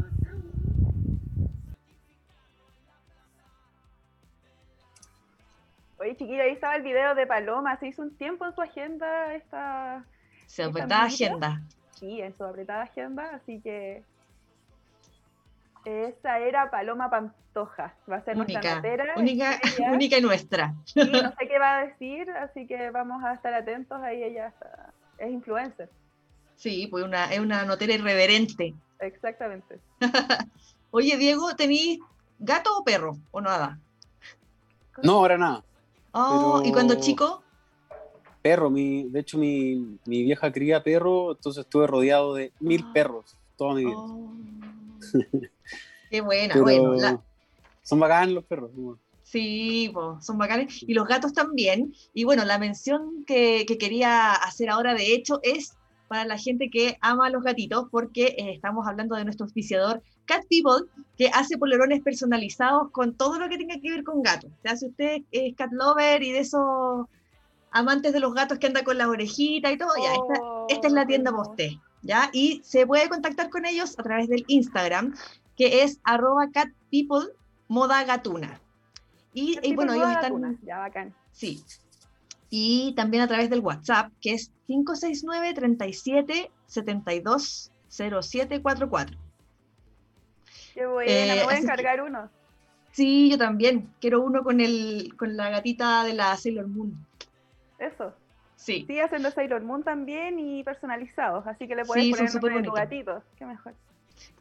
[5.98, 7.76] Oye, chiquilla, ahí estaba el video de Paloma.
[7.78, 10.04] Se hizo un tiempo en su agenda esta
[10.46, 11.62] se apretada agenda.
[11.90, 14.02] Sí, en su apretada agenda, así que
[15.84, 19.14] esa era Paloma Pantoja, va a ser única, nuestra notera.
[19.16, 19.60] Única,
[19.92, 20.74] única y nuestra.
[20.84, 24.52] Sí, no sé qué va a decir, así que vamos a estar atentos, ahí ella
[25.18, 25.88] es influencer.
[26.56, 28.74] Sí, pues una, es una notera irreverente.
[28.98, 29.78] Exactamente.
[30.90, 32.00] Oye, Diego, ¿tenéis
[32.38, 33.78] gato o perro o nada?
[35.02, 35.62] No, ahora nada.
[36.12, 37.42] Oh, ¿Y cuando chico?
[38.46, 38.70] Perro.
[38.70, 42.90] Mi, de hecho, mi, mi, vieja cría perro, entonces estuve rodeado de mil ah.
[42.94, 43.96] perros toda mi vida.
[43.96, 44.32] Oh.
[46.10, 47.24] Qué buena, bueno.
[47.82, 48.70] Son bacanes los perros.
[49.24, 50.84] Sí, son bacanes.
[50.86, 51.92] Y los gatos también.
[52.14, 55.76] Y bueno, la mención que, que, quería hacer ahora, de hecho, es
[56.06, 60.02] para la gente que ama a los gatitos, porque eh, estamos hablando de nuestro oficiador
[60.26, 64.50] Cat People, que hace polerones personalizados con todo lo que tenga que ver con gatos.
[64.50, 67.06] O sea, si usted es cat lover y de esos
[67.70, 70.12] amantes de los gatos que anda con las orejitas y todo, ya,
[70.68, 72.30] esta, es la tienda oh, Posté, ¿ya?
[72.32, 75.14] Y se puede contactar con ellos a través del Instagram,
[75.56, 77.32] que es arroba catpeople
[77.68, 78.60] moda gatuna.
[79.32, 80.58] Y, bueno, ellos están...
[80.62, 81.14] Ya, bacán.
[81.32, 81.62] Sí.
[82.48, 89.18] Y también a través del WhatsApp, que es 569 37 72 0744.
[90.72, 92.30] Qué bueno, eh, voy a encargar uno.
[92.92, 93.90] Sí, yo también.
[94.00, 97.06] Quiero uno con, el, con la gatita de la Sailor Moon.
[97.78, 98.14] Eso.
[98.56, 98.84] Sí.
[98.86, 103.22] Sí, haciendo Sailor Moon también y personalizados, así que le puedes poner tu gatito.
[103.36, 103.74] Qué mejor.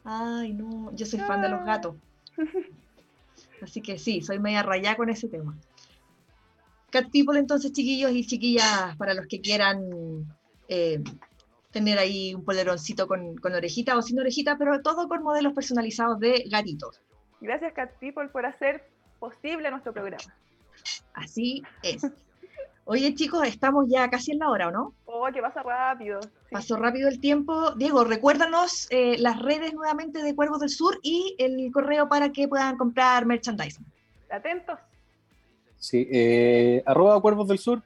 [0.04, 1.96] Ay, no, yo soy fan de los gatos.
[3.62, 5.56] Así que sí, soy media rayada con ese tema.
[6.90, 9.80] Cat People, entonces, chiquillos y chiquillas, para los que quieran
[10.68, 11.02] eh,
[11.70, 16.20] tener ahí un poleroncito con, con, orejita o sin orejita, pero todo con modelos personalizados
[16.20, 17.00] de gatitos.
[17.40, 20.34] Gracias, Cat People, por hacer posible nuestro programa.
[21.14, 22.02] Así es.
[22.88, 24.94] Oye, chicos, estamos ya casi en la hora, ¿o no?
[25.04, 26.20] Oh, que pasa rápido.
[26.50, 27.72] Pasó rápido el tiempo.
[27.72, 32.48] Diego, recuérdanos eh, las redes nuevamente de Cuervos del Sur y el correo para que
[32.48, 33.84] puedan comprar merchandising.
[34.30, 34.78] Atentos.
[35.78, 37.82] Sí, eh, arroba Cuervos del Sur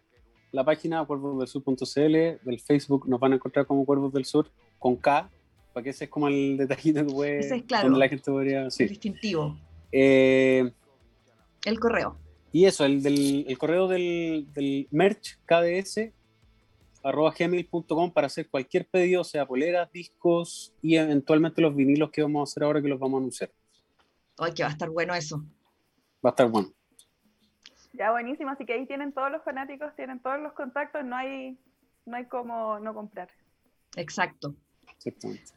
[0.53, 5.29] la página cuervosdelsur.cl, del Facebook nos van a encontrar como Cuervos del Sur, con K,
[5.73, 7.39] para que ese es como el detallito que puede...
[7.41, 8.71] Ese es claro, la gente podría...
[8.71, 8.87] Sí.
[8.87, 9.57] distintivo.
[9.93, 10.73] Eh,
[11.65, 12.17] el correo.
[12.53, 16.13] Y eso, el, del, el correo del, del merch KDS
[17.03, 22.41] arroba gmail.com para hacer cualquier pedido, sea poleras, discos y eventualmente los vinilos que vamos
[22.41, 23.51] a hacer ahora que los vamos a anunciar.
[24.39, 25.39] Ay, que va a estar bueno eso.
[26.25, 26.73] Va a estar bueno.
[27.93, 28.51] Ya, buenísimo.
[28.51, 31.59] Así que ahí tienen todos los fanáticos, tienen todos los contactos, no hay,
[32.07, 33.29] no hay cómo no comprar.
[33.97, 34.55] Exacto.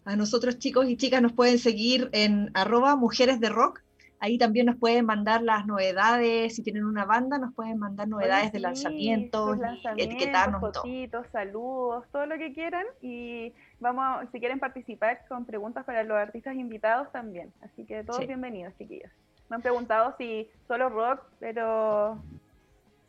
[0.06, 3.82] A nosotros chicos y chicas nos pueden seguir en arroba mujeres de rock
[4.24, 8.54] Ahí también nos pueden mandar las novedades, si tienen una banda, nos pueden mandar novedades
[8.54, 9.60] de lanzamientos,
[9.98, 10.62] etiquetarnos.
[10.62, 12.86] Fotitos, saludos, todo lo que quieran.
[13.02, 13.52] Y
[13.82, 17.52] vamos, si quieren participar con preguntas para los artistas invitados también.
[17.60, 19.12] Así que todos bienvenidos, chiquillos.
[19.50, 22.18] Me han preguntado si solo rock, pero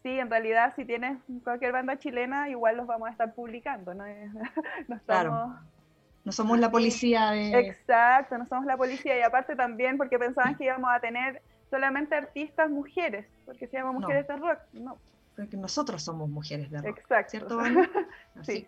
[0.03, 3.95] sí, en realidad si tienes cualquier banda chilena, igual los vamos a estar publicando.
[3.95, 4.03] No,
[4.89, 5.55] no estamos...
[6.25, 7.59] No somos la policía de...
[7.59, 9.19] Exacto, no somos la policía.
[9.19, 13.93] Y aparte también porque pensaban que íbamos a tener solamente artistas mujeres, porque se llama
[13.93, 14.59] Mujeres de Rock.
[14.73, 14.99] No.
[15.37, 16.99] Porque nosotros somos mujeres de rock.
[16.99, 17.31] Exacto.
[17.31, 17.61] ¿Cierto,
[18.43, 18.67] sí.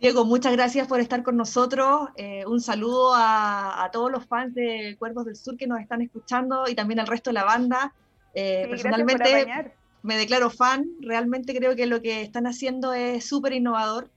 [0.00, 2.08] Diego, muchas gracias por estar con nosotros.
[2.16, 6.64] Eh, un saludo a, todos los fans de Cuervos del Sur que nos están escuchando
[6.66, 7.92] y también al resto de la banda.
[8.32, 14.10] Eh, personalmente me declaro fan, realmente creo que lo que están haciendo es súper innovador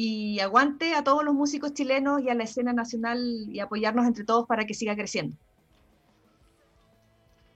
[0.00, 3.18] y aguante a todos los músicos chilenos y a la escena nacional
[3.48, 5.36] y apoyarnos entre todos para que siga creciendo.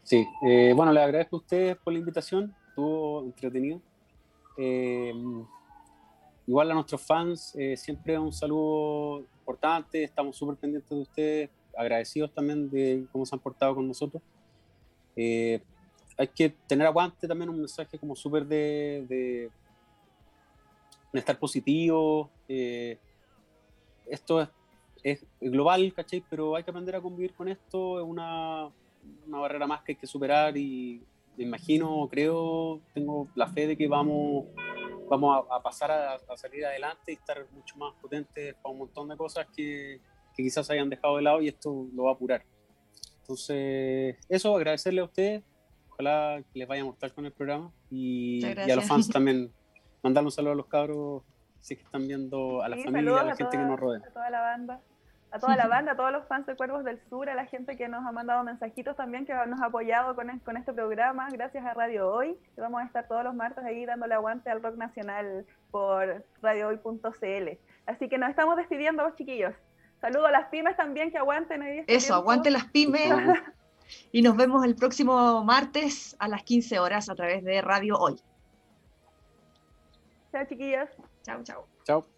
[0.02, 3.80] Sí, eh, bueno, les agradezco a ustedes por la invitación, estuvo entretenido.
[4.58, 5.14] Eh,
[6.48, 12.34] igual a nuestros fans, eh, siempre un saludo importante, estamos súper pendientes de ustedes, agradecidos
[12.34, 14.20] también de cómo se han portado con nosotros.
[15.16, 19.48] hay que tener aguante también un mensaje como súper de
[21.20, 22.30] estar positivo.
[22.48, 22.98] Eh,
[24.06, 24.48] esto
[25.02, 26.22] es, global, ¿cachai?
[26.28, 28.70] Pero hay que aprender a convivir con esto, es una,
[29.26, 31.02] una barrera más que hay que superar y
[31.36, 34.46] me imagino, creo, tengo la fe de que vamos,
[35.08, 39.16] vamos a, pasar a, salir adelante y estar mucho más potentes para un montón de
[39.16, 40.00] cosas que,
[40.36, 42.44] que quizás hayan dejado de lado y esto lo va a apurar.
[43.20, 45.42] Entonces, eso, agradecerle a ustedes,
[45.90, 49.50] ojalá les vaya a mostrar con el programa y, y a los fans también
[50.02, 51.22] mandarle un saludo a los cabros
[51.60, 54.02] si que están viendo a la familia, a la gente que nos rodea.
[54.06, 54.80] A toda la banda,
[55.30, 57.76] a toda la banda, a todos los fans de Cuervos del Sur, a la gente
[57.76, 61.64] que nos ha mandado mensajitos también, que nos ha apoyado con, con este programa, gracias
[61.64, 64.76] a Radio Hoy, que vamos a estar todos los martes ahí dándole aguante al rock
[64.76, 67.58] nacional por radiohoy.cl.
[67.86, 69.54] Así que nos estamos despidiendo, vos chiquillos.
[70.00, 71.62] Saludo a las pymes también que aguanten.
[71.62, 73.08] Ahí este Eso, aguanten las pymes.
[74.12, 78.20] y nos vemos el próximo martes a las 15 horas a través de Radio Hoy.
[80.32, 80.88] Chao, chiquillos.
[81.24, 81.66] Chao, chao.
[81.84, 82.11] Chao.